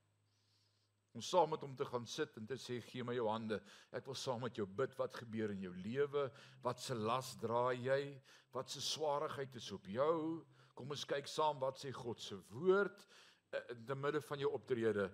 om 1.13 1.21
saam 1.21 1.51
met 1.53 1.61
hom 1.61 1.75
te 1.77 1.85
gaan 1.85 2.05
sit 2.09 2.37
en 2.39 2.45
te 2.49 2.57
sê 2.57 2.79
gee 2.81 3.05
my 3.05 3.13
jou 3.13 3.27
hande. 3.29 3.59
Ek 3.93 4.07
wil 4.09 4.17
saam 4.17 4.41
met 4.41 4.57
jou 4.57 4.65
bid 4.65 4.95
wat 4.97 5.15
gebeur 5.21 5.53
in 5.53 5.61
jou 5.67 5.73
lewe, 5.77 6.25
wat 6.65 6.81
se 6.81 6.97
las 6.97 7.35
dra 7.41 7.67
jy, 7.77 8.17
wat 8.53 8.69
se 8.73 8.81
swaarigheid 8.81 9.55
is 9.59 9.71
op 9.75 9.85
jou. 9.89 10.41
Kom 10.73 10.93
ons 10.93 11.05
kyk 11.05 11.29
saam 11.29 11.59
wat 11.61 11.77
sê 11.81 11.93
God 11.93 12.21
se 12.21 12.37
woord 12.49 13.05
eh, 13.53 13.61
in 13.75 13.83
die 13.85 13.97
midde 13.97 14.23
van 14.25 14.41
jou 14.41 14.49
optrede. 14.57 15.09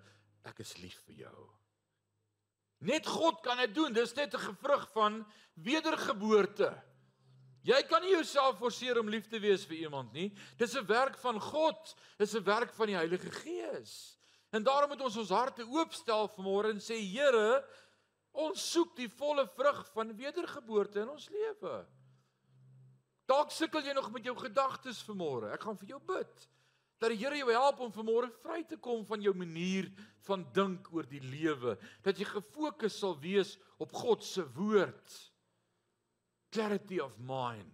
Ek 0.47 0.61
is 0.63 0.77
lief 0.79 1.01
vir 1.09 1.25
jou. 1.25 1.47
Net 2.87 3.07
God 3.07 3.41
kan 3.43 3.59
dit 3.59 3.73
doen. 3.75 3.91
Dis 3.93 4.15
net 4.15 4.33
'n 4.33 4.39
gevrug 4.39 4.87
van 4.95 5.25
wedergeboorte. 5.55 6.71
Jy 7.67 7.81
kan 7.89 8.01
nie 8.01 8.15
jouself 8.15 8.57
forceer 8.57 8.97
om 8.99 9.09
lief 9.09 9.27
te 9.27 9.39
wees 9.39 9.65
vir 9.67 9.83
iemand 9.83 10.13
nie. 10.13 10.31
Dis 10.57 10.75
'n 10.75 10.85
werk 10.85 11.17
van 11.17 11.39
God. 11.41 11.95
Dis 12.17 12.35
'n 12.35 12.43
werk 12.43 12.73
van 12.73 12.87
die 12.87 12.95
Heilige 12.95 13.31
Gees. 13.31 14.18
En 14.49 14.63
daarom 14.65 14.89
moet 14.89 15.01
ons 15.05 15.17
ons 15.21 15.31
harte 15.35 15.65
oopstel 15.67 16.29
vanmôre 16.33 16.73
en 16.73 16.81
sê 16.81 16.97
Here, 16.97 17.61
ons 18.33 18.69
soek 18.73 18.95
die 18.97 19.09
volle 19.19 19.45
vrug 19.57 19.81
van 19.93 20.13
wedergeboorte 20.17 21.03
in 21.03 21.11
ons 21.13 21.27
lewe. 21.33 21.75
Dalk 23.29 23.53
sukkel 23.53 23.85
jy 23.85 23.93
nog 23.93 24.09
met 24.13 24.25
jou 24.25 24.33
gedagtes 24.39 25.03
vanmôre. 25.05 25.51
Ek 25.53 25.65
gaan 25.65 25.77
vir 25.77 25.93
jou 25.95 26.01
bid 26.13 26.47
dat 26.99 27.13
die 27.13 27.19
Here 27.21 27.37
jou 27.39 27.51
help 27.53 27.79
om 27.79 27.91
vanmôre 27.95 28.27
vry 28.43 28.57
te 28.67 28.75
kom 28.75 29.05
van 29.07 29.21
jou 29.23 29.31
manier 29.31 29.87
van 30.27 30.41
dink 30.51 30.89
oor 30.91 31.05
die 31.07 31.21
lewe, 31.23 31.77
dat 32.03 32.19
jy 32.19 32.27
gefokus 32.27 32.97
sal 32.99 33.15
wees 33.23 33.53
op 33.79 33.93
God 33.95 34.25
se 34.27 34.43
woord. 34.57 35.13
Clarity 36.51 36.99
of 36.99 37.15
mind. 37.23 37.71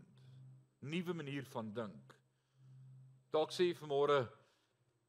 Nuwe 0.86 1.16
manier 1.18 1.48
van 1.50 1.72
dink. 1.74 2.14
Dalk 3.34 3.56
sê 3.56 3.72
jy 3.72 3.80
vanmôre 3.80 4.28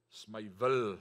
is 0.09 0.25
my 0.33 0.47
wil 0.57 0.97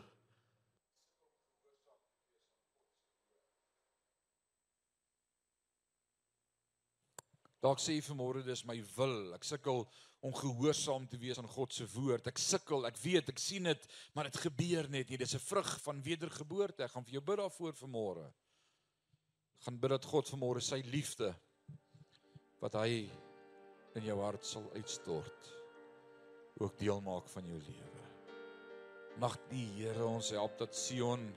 Dalk 7.66 7.82
sê 7.82 7.96
jy 7.96 8.04
vanmôre 8.06 8.44
dis 8.46 8.62
my 8.70 8.76
wil. 8.94 9.34
Ek 9.34 9.46
sukkel 9.48 9.88
om 10.26 10.34
gehoorsaam 10.38 11.08
te 11.10 11.18
wees 11.18 11.40
aan 11.42 11.50
God 11.50 11.74
se 11.74 11.86
woord. 11.96 12.28
Ek 12.30 12.38
sukkel, 12.42 12.86
ek 12.86 12.98
weet, 13.02 13.32
ek 13.34 13.42
sien 13.42 13.66
dit, 13.66 13.88
maar 14.14 14.30
dit 14.30 14.38
gebeur 14.44 14.90
net 14.94 15.10
nie. 15.10 15.18
Dis 15.18 15.34
'n 15.34 15.42
vrug 15.42 15.72
van 15.82 16.02
wedergeboorte. 16.06 16.84
Ek 16.84 16.92
gaan 16.92 17.06
vir 17.06 17.18
jou 17.18 17.22
bid 17.22 17.40
daarvoor 17.42 17.74
vanmôre. 17.74 18.28
Gaan 19.66 19.80
bid 19.80 19.90
dat 19.90 20.06
God 20.06 20.30
vanmôre 20.30 20.62
sy 20.62 20.82
liefde 20.86 21.34
wat 22.62 22.74
hy 22.74 23.10
in 23.96 24.04
jou 24.04 24.20
hart 24.22 24.46
sal 24.46 24.70
uitstort 24.76 25.50
ook 26.60 26.78
deel 26.78 27.02
maak 27.02 27.28
van 27.30 27.48
jou 27.48 27.60
lewe. 27.60 28.04
Mag 29.18 29.38
die 29.50 29.66
Here 29.78 30.06
ons 30.06 30.30
help 30.30 30.58
dat 30.60 30.76
Sion 30.76 31.34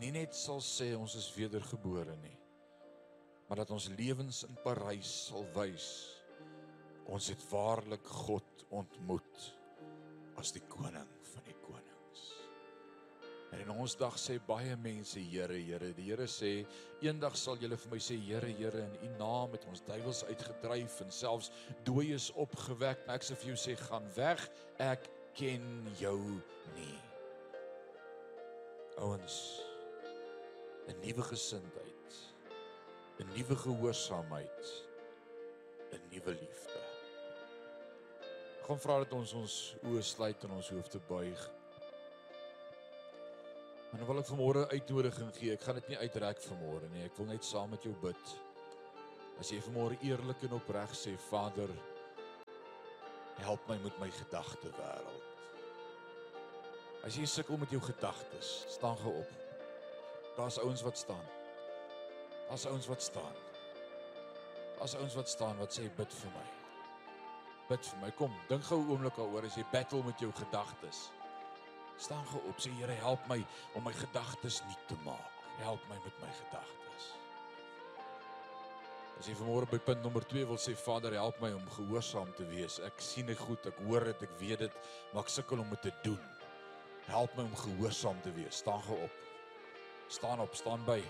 nie 0.00 0.10
net 0.10 0.34
sal 0.34 0.60
sê 0.60 0.96
ons 0.96 1.14
is 1.14 1.34
wedergebore 1.36 2.16
nie 2.16 2.35
maar 3.46 3.62
dat 3.62 3.70
ons 3.70 3.88
lewens 3.98 4.42
in 4.48 4.56
Parys 4.64 5.10
sal 5.28 5.46
wys 5.54 5.88
ons 7.06 7.28
het 7.30 7.42
waarlik 7.50 8.06
God 8.26 8.66
ontmoet 8.74 9.44
as 10.40 10.50
die 10.54 10.62
koning 10.68 11.10
van 11.30 11.44
die 11.46 11.56
konings. 11.62 12.24
En 13.54 13.62
in 13.62 13.70
ons 13.70 13.94
dag 13.98 14.16
sê 14.18 14.36
baie 14.42 14.74
mense 14.82 15.22
Here, 15.22 15.54
Here, 15.54 15.92
die 15.94 16.08
Here 16.10 16.26
sê 16.30 16.50
eendag 17.04 17.38
sal 17.38 17.60
julle 17.62 17.78
vir 17.78 17.92
my 17.94 18.00
sê 18.02 18.18
Here, 18.18 18.50
Here 18.58 18.82
in 18.82 18.98
U 19.06 19.12
naam 19.20 19.54
het 19.54 19.68
ons 19.70 19.84
duiwels 19.86 20.24
uitgedryf 20.26 20.98
en 21.06 21.14
selfs 21.14 21.52
dooies 21.86 22.32
opgewek. 22.34 23.06
Maar 23.06 23.20
ek 23.20 23.28
sê 23.28 23.38
vir 23.38 23.54
jou 23.54 23.60
sê 23.68 23.78
gaan 23.86 24.10
weg, 24.18 24.42
ek 24.82 25.06
ken 25.38 25.86
jou 26.00 26.18
nie. 26.74 26.98
Ouens 28.98 29.62
'n 30.86 31.00
nuwe 31.02 31.22
gesindheid 31.22 31.85
'n 33.18 33.28
nuwe 33.32 33.56
gehoorsaamheid, 33.56 34.84
'n 35.92 36.02
nuwe 36.10 36.32
liefde. 36.32 36.80
Gaan 38.66 38.80
vra 38.80 38.98
dat 38.98 39.12
ons 39.12 39.32
ons 39.32 39.76
oë 39.82 40.02
sluit 40.02 40.44
en 40.44 40.50
ons 40.50 40.68
hoofde 40.68 41.00
buig. 41.08 41.50
En 43.92 43.98
dan 43.98 44.06
wil 44.06 44.18
ek 44.18 44.26
vanmôre 44.28 44.66
uitnodiging 44.68 45.36
gee. 45.36 45.52
Ek 45.52 45.62
gaan 45.62 45.78
dit 45.78 45.88
nie 45.88 45.98
uitreik 45.98 46.42
vanmôre 46.42 46.88
nie. 46.92 47.04
Ek 47.04 47.16
wil 47.16 47.26
net 47.26 47.44
saam 47.44 47.70
met 47.70 47.82
jou 47.82 47.94
bid. 48.02 48.34
As 49.40 49.50
jy 49.50 49.60
vanmôre 49.60 49.96
eerlik 50.02 50.42
en 50.42 50.58
opreg 50.58 50.92
sê, 50.96 51.14
Vader, 51.30 51.70
help 53.38 53.68
my 53.68 53.78
met 53.78 53.98
my 54.00 54.10
gedagte 54.10 54.72
wêreld. 54.76 55.24
As 57.06 57.16
jy 57.16 57.24
sukkel 57.24 57.56
met 57.56 57.70
jou 57.70 57.80
gedagtes, 57.80 58.64
staan 58.68 58.96
gou 58.98 59.14
op. 59.20 59.32
Daar's 60.36 60.58
ouens 60.58 60.82
wat 60.82 60.98
staan. 60.98 61.35
Daar's 62.48 62.66
ouens 62.66 62.86
wat 62.86 63.02
staan. 63.02 63.34
Daar's 64.78 64.94
ouens 64.94 65.14
wat 65.14 65.28
staan 65.28 65.58
wat 65.58 65.78
sê 65.78 65.88
bid 65.96 66.14
vir 66.14 66.32
my. 66.34 66.46
Bid 67.68 67.86
vir 67.86 68.00
my. 68.02 68.10
Kom, 68.18 68.34
dink 68.48 68.64
gou 68.64 68.78
'n 68.80 68.90
oomblik 68.90 69.16
daaroor 69.16 69.44
as 69.44 69.56
jy 69.56 69.64
battle 69.72 70.02
met 70.04 70.18
jou 70.18 70.32
gedagtes. 70.32 71.10
Staan 71.96 72.26
gou 72.26 72.42
op, 72.48 72.58
sê 72.60 72.70
Here, 72.70 72.92
help 72.92 73.26
my 73.26 73.44
om 73.74 73.82
my 73.82 73.92
gedagtes 73.92 74.62
nie 74.66 74.78
te 74.86 74.96
maak. 75.04 75.32
Help 75.58 75.80
my 75.88 75.96
met 76.04 76.20
my 76.20 76.28
gedagtes. 76.28 77.04
As 79.18 79.26
jy 79.26 79.34
vanmôre 79.34 79.68
by 79.70 79.78
punt 79.78 80.02
nommer 80.02 80.24
2 80.28 80.46
wil 80.46 80.58
sê 80.60 80.76
Vader, 80.76 81.12
help 81.12 81.40
my 81.40 81.52
om 81.52 81.70
gehoorsaam 81.70 82.34
te 82.36 82.44
wees. 82.44 82.78
Ek 82.84 83.00
sien 83.00 83.26
dit 83.26 83.38
goed, 83.38 83.66
ek 83.66 83.78
hoor 83.88 84.04
dit, 84.04 84.22
ek 84.22 84.34
weet 84.38 84.58
dit, 84.58 84.72
maar 85.12 85.22
ek 85.22 85.28
sukkel 85.28 85.58
om 85.58 85.70
dit 85.70 85.82
te 85.82 85.92
doen. 86.02 86.20
Help 87.06 87.36
my 87.36 87.42
om 87.42 87.56
gehoorsaam 87.56 88.20
te 88.22 88.32
wees. 88.32 88.56
Staan 88.56 88.82
gou 88.82 88.98
op. 89.02 89.10
Staan 90.08 90.40
op, 90.40 90.54
staan 90.54 90.84
by. 90.84 91.00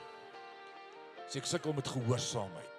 Sê 1.27 1.41
ek 1.43 1.49
sukkel 1.51 1.75
met 1.75 1.89
gehoorsaamheid 1.89 2.73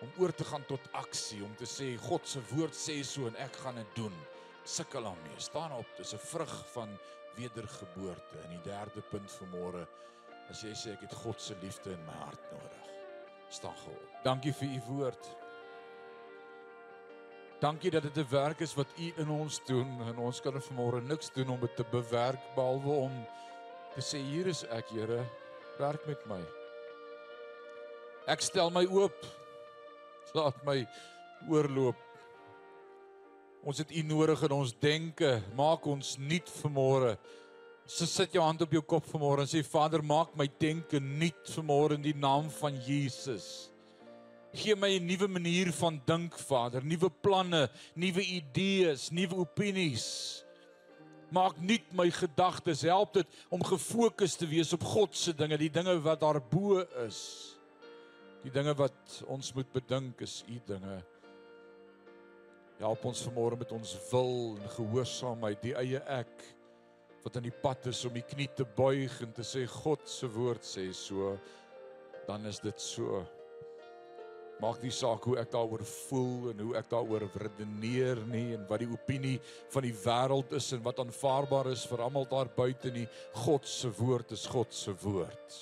om 0.00 0.12
oor 0.18 0.32
te 0.32 0.44
gaan 0.48 0.64
tot 0.64 0.86
aksie, 0.96 1.42
om 1.44 1.52
te 1.60 1.66
sê 1.68 1.92
God 2.00 2.26
se 2.26 2.40
woord 2.50 2.74
sê 2.76 2.96
so 3.04 3.28
en 3.28 3.36
ek 3.44 3.58
gaan 3.62 3.76
dit 3.76 3.96
doen. 3.98 4.14
Sukkel 4.64 5.04
daarmee. 5.04 5.36
Staan 5.38 5.72
op, 5.76 5.86
dis 5.96 6.14
'n 6.14 6.26
vrug 6.32 6.54
van 6.72 6.98
wedergeboorte. 7.36 8.38
En 8.44 8.50
die 8.50 8.62
derde 8.64 9.02
punt 9.10 9.30
vir 9.30 9.48
môre, 9.48 9.86
as 10.50 10.62
jy 10.62 10.72
sê 10.74 10.92
ek 10.92 11.00
het 11.00 11.14
God 11.14 11.40
se 11.40 11.54
liefde 11.62 11.92
in 11.92 12.04
my 12.06 12.16
hart 12.24 12.50
nodig. 12.52 12.86
Staan 13.48 13.76
op. 13.86 14.24
Dankie 14.24 14.52
vir 14.52 14.68
u 14.68 14.80
woord. 14.88 15.36
Dankie 17.60 17.90
dat 17.90 18.02
dit 18.02 18.16
'n 18.16 18.30
werk 18.30 18.60
is 18.60 18.74
wat 18.74 18.88
u 18.98 19.12
in 19.16 19.30
ons 19.30 19.60
doen 19.64 20.00
en 20.08 20.18
ons 20.18 20.40
kan 20.40 20.62
vanmôre 20.62 21.02
niks 21.02 21.30
doen 21.32 21.48
om 21.48 21.60
dit 21.60 21.76
te 21.76 21.84
bewerk 21.84 22.54
behalwe 22.54 22.92
om 22.92 23.26
te 23.94 24.00
sê 24.00 24.18
hier 24.18 24.46
is 24.46 24.64
ek, 24.64 24.88
Here, 24.88 25.24
werk 25.78 26.06
met 26.06 26.26
my. 26.26 26.59
Ek 28.30 28.44
stel 28.46 28.70
my 28.70 28.84
oop. 28.86 29.26
Laat 30.38 30.60
my 30.62 30.78
oorloop. 31.50 31.98
Ons 33.66 33.80
het 33.82 33.90
U 33.90 34.02
nodig 34.06 34.44
in 34.46 34.54
ons 34.54 34.74
denke. 34.78 35.32
Maak 35.58 35.88
ons 35.90 36.14
nuut 36.22 36.52
vanmôre. 36.60 37.16
So 37.90 38.06
sit 38.06 38.36
jou 38.36 38.44
hand 38.44 38.62
op 38.62 38.70
jou 38.70 38.84
kop 38.86 39.08
vanmôre 39.10 39.42
en 39.42 39.50
sê 39.50 39.64
Vader, 39.66 40.04
maak 40.06 40.36
my 40.38 40.46
denke 40.62 41.00
nuut 41.02 41.50
vanmôre 41.56 41.98
in 41.98 42.04
die 42.04 42.14
naam 42.14 42.46
van 42.60 42.76
Jesus. 42.86 43.68
Gee 44.54 44.76
my 44.76 44.94
'n 44.98 45.06
nuwe 45.06 45.28
manier 45.28 45.72
van 45.72 46.00
dink, 46.06 46.38
Vader, 46.38 46.84
nuwe 46.84 47.10
planne, 47.10 47.68
nuwe 47.94 48.22
idees, 48.22 49.10
nuwe 49.10 49.42
opinies. 49.42 50.44
Maak 51.30 51.58
nuut 51.58 51.92
my 51.92 52.10
gedagtes. 52.10 52.82
Help 52.82 53.14
dit 53.14 53.26
om 53.50 53.62
gefokus 53.62 54.36
te 54.36 54.46
wees 54.46 54.72
op 54.72 54.84
God 54.84 55.16
se 55.16 55.32
dinge, 55.32 55.58
die 55.58 55.70
dinge 55.70 56.00
wat 56.00 56.20
daarbo 56.20 56.86
is. 57.06 57.59
Die 58.40 58.52
dinge 58.52 58.72
wat 58.78 59.18
ons 59.28 59.50
moet 59.52 59.68
bedink 59.72 60.22
is 60.24 60.40
u 60.48 60.56
dinge. 60.68 61.00
Help 62.80 63.02
ons 63.10 63.26
vanmôre 63.26 63.58
met 63.60 63.72
ons 63.76 63.90
wil 64.08 64.56
en 64.56 64.70
gehoorsaamheid, 64.78 65.60
die 65.60 65.74
eie 65.76 66.00
ek 66.08 66.46
wat 67.20 67.34
aan 67.36 67.44
die 67.44 67.58
pad 67.62 67.90
is 67.90 68.00
om 68.08 68.14
die 68.16 68.24
knie 68.24 68.48
te 68.56 68.64
buig 68.64 69.18
en 69.20 69.34
te 69.36 69.44
sê 69.44 69.66
God 69.68 70.06
se 70.08 70.28
woord 70.32 70.64
sê 70.64 70.86
so, 70.96 71.34
dan 72.24 72.48
is 72.48 72.62
dit 72.64 72.80
so. 72.80 73.20
Maak 74.60 74.80
nie 74.84 74.92
saak 74.92 75.24
hoe 75.28 75.36
ek 75.40 75.52
daaroor 75.52 75.84
voel 75.88 76.50
en 76.54 76.62
hoe 76.64 76.72
ek 76.80 76.88
daaroor 76.92 77.26
redeneer 77.42 78.22
nie 78.28 78.54
en 78.56 78.64
wat 78.68 78.80
die 78.80 78.88
opinie 78.92 79.36
van 79.72 79.84
die 79.84 79.96
wêreld 80.00 80.56
is 80.56 80.70
en 80.76 80.80
wat 80.84 81.00
aanvaarbaar 81.04 81.70
is 81.74 81.84
vir 81.88 82.04
almal 82.04 82.28
daar 82.28 82.48
buite 82.56 82.92
nie. 82.92 83.06
God 83.44 83.68
se 83.68 83.92
woord 84.00 84.32
is 84.36 84.46
God 84.48 84.72
se 84.76 84.96
woord. 85.04 85.60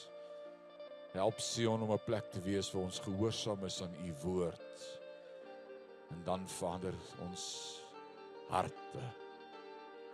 Help 1.19 1.41
Sion 1.43 1.83
om 1.83 1.93
'n 1.93 2.05
plek 2.05 2.31
te 2.31 2.41
wees 2.41 2.71
waar 2.73 2.83
ons 2.83 3.01
gehoorsaam 3.01 3.65
is 3.65 3.83
aan 3.83 3.95
u 4.07 4.13
woord. 4.23 5.01
En 6.11 6.21
dan 6.25 6.49
Vader, 6.49 6.95
ons 7.21 7.43
harte 8.49 9.03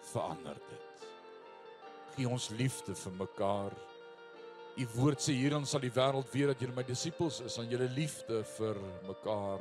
verander 0.00 0.56
dit. 0.70 1.06
Gee 2.14 2.28
ons 2.28 2.48
liefde 2.48 2.94
vir 2.94 3.12
mekaar. 3.12 3.72
U 4.76 4.86
woord 4.94 5.20
sê 5.20 5.32
hierin 5.36 5.66
sal 5.66 5.80
die 5.80 5.92
wêreld 5.92 6.30
weet 6.32 6.46
dat 6.46 6.60
julle 6.60 6.74
my 6.74 6.84
disippels 6.88 7.40
is 7.40 7.58
aan 7.58 7.68
julle 7.68 7.88
liefde 7.88 8.44
vir 8.44 8.80
mekaar. 9.06 9.60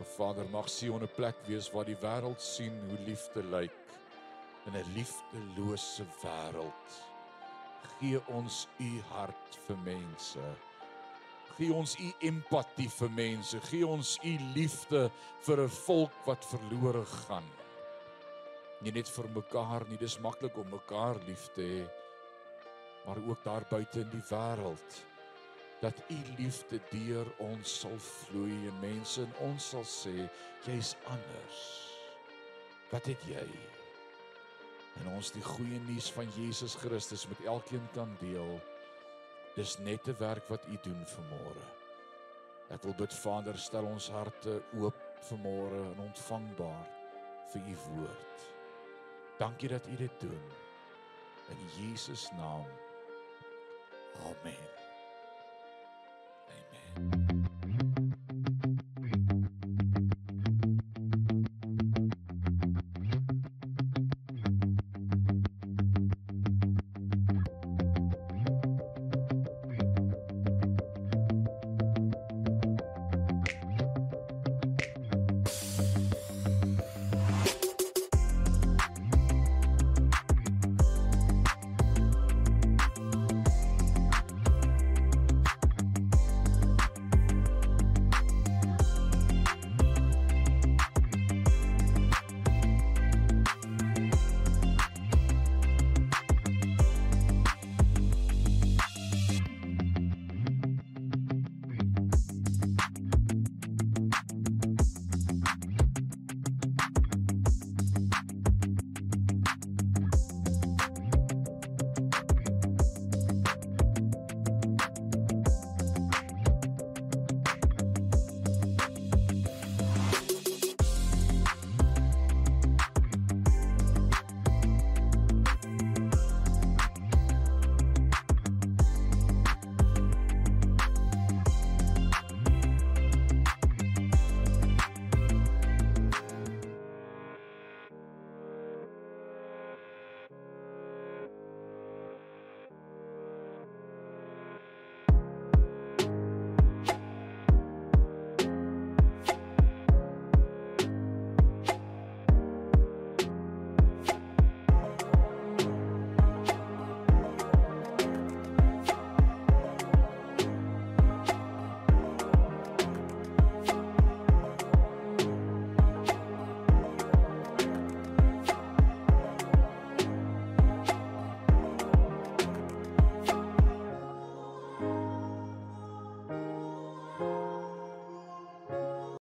O 0.00 0.04
Vader, 0.16 0.46
mag 0.50 0.68
Sion 0.68 1.02
'n 1.02 1.14
plek 1.16 1.36
wees 1.46 1.70
waar 1.72 1.84
die 1.84 1.98
wêreld 2.06 2.40
sien 2.40 2.78
hoe 2.88 2.98
liefde 3.06 3.42
lyk 3.42 3.82
in 4.66 4.76
'n 4.76 4.94
liefdelose 4.94 6.06
wêreld 6.22 7.13
gee 7.98 8.20
ons 8.34 8.66
u 8.80 8.90
hart 9.10 9.58
vir 9.66 9.76
mense. 9.84 10.44
Gee 11.56 11.72
ons 11.72 11.94
u 12.00 12.08
empatie 12.26 12.88
vir 12.90 13.10
mense. 13.14 13.60
Gee 13.70 13.86
ons 13.86 14.16
u 14.24 14.32
liefde 14.54 15.10
vir 15.46 15.64
'n 15.64 15.68
volk 15.86 16.14
wat 16.26 16.44
verlore 16.44 17.04
gaan. 17.04 17.48
Nie 18.82 18.92
net 18.92 19.08
vir 19.08 19.28
mekaar 19.28 19.88
nie, 19.88 19.96
dis 19.96 20.18
maklik 20.18 20.56
om 20.58 20.68
mekaar 20.70 21.16
lief 21.26 21.48
te 21.54 21.62
hê, 21.62 21.88
maar 23.06 23.16
ook 23.16 23.44
daar 23.44 23.64
buite 23.70 24.00
in 24.00 24.10
die 24.10 24.26
wêreld 24.30 25.04
dat 25.80 25.94
u 26.08 26.16
liefde 26.38 26.80
deur 26.90 27.26
ons 27.38 27.80
sal 27.80 27.98
vloei 27.98 28.68
en 28.68 28.80
mense 28.80 29.20
in 29.20 29.32
ons 29.44 29.68
sal 29.74 29.84
sê 29.84 30.28
jy's 30.64 30.94
anders. 31.12 31.62
Wat 32.90 33.06
het 33.06 33.24
jy? 33.28 33.73
En 35.00 35.08
ons 35.14 35.30
die 35.34 35.42
goeie 35.42 35.80
nuus 35.88 36.10
van 36.12 36.28
Jesus 36.36 36.74
Christus 36.74 37.26
met 37.28 37.44
elkeen 37.44 37.88
kan 37.94 38.16
deel. 38.20 38.60
Dis 39.54 39.78
net 39.78 40.08
'n 40.08 40.18
werk 40.18 40.48
wat 40.48 40.66
U 40.66 40.78
doen 40.82 41.06
vanmôre. 41.06 41.66
Ek 42.72 42.82
wil 42.82 42.94
bid 42.94 43.12
Vader, 43.12 43.58
stel 43.58 43.84
ons 43.84 44.08
harte 44.10 44.62
oop 44.80 45.00
vanmôre 45.28 45.82
en 45.92 46.00
ontvangbaar 46.06 46.86
vir 47.52 47.68
u 47.68 47.76
woord. 47.88 48.46
Dankie 49.38 49.68
dat 49.68 49.86
u 49.86 49.96
dit 49.96 50.20
doen. 50.20 50.46
In 51.52 51.66
Jesus 51.76 52.30
naam. 52.38 52.66
Amen. 54.24 54.83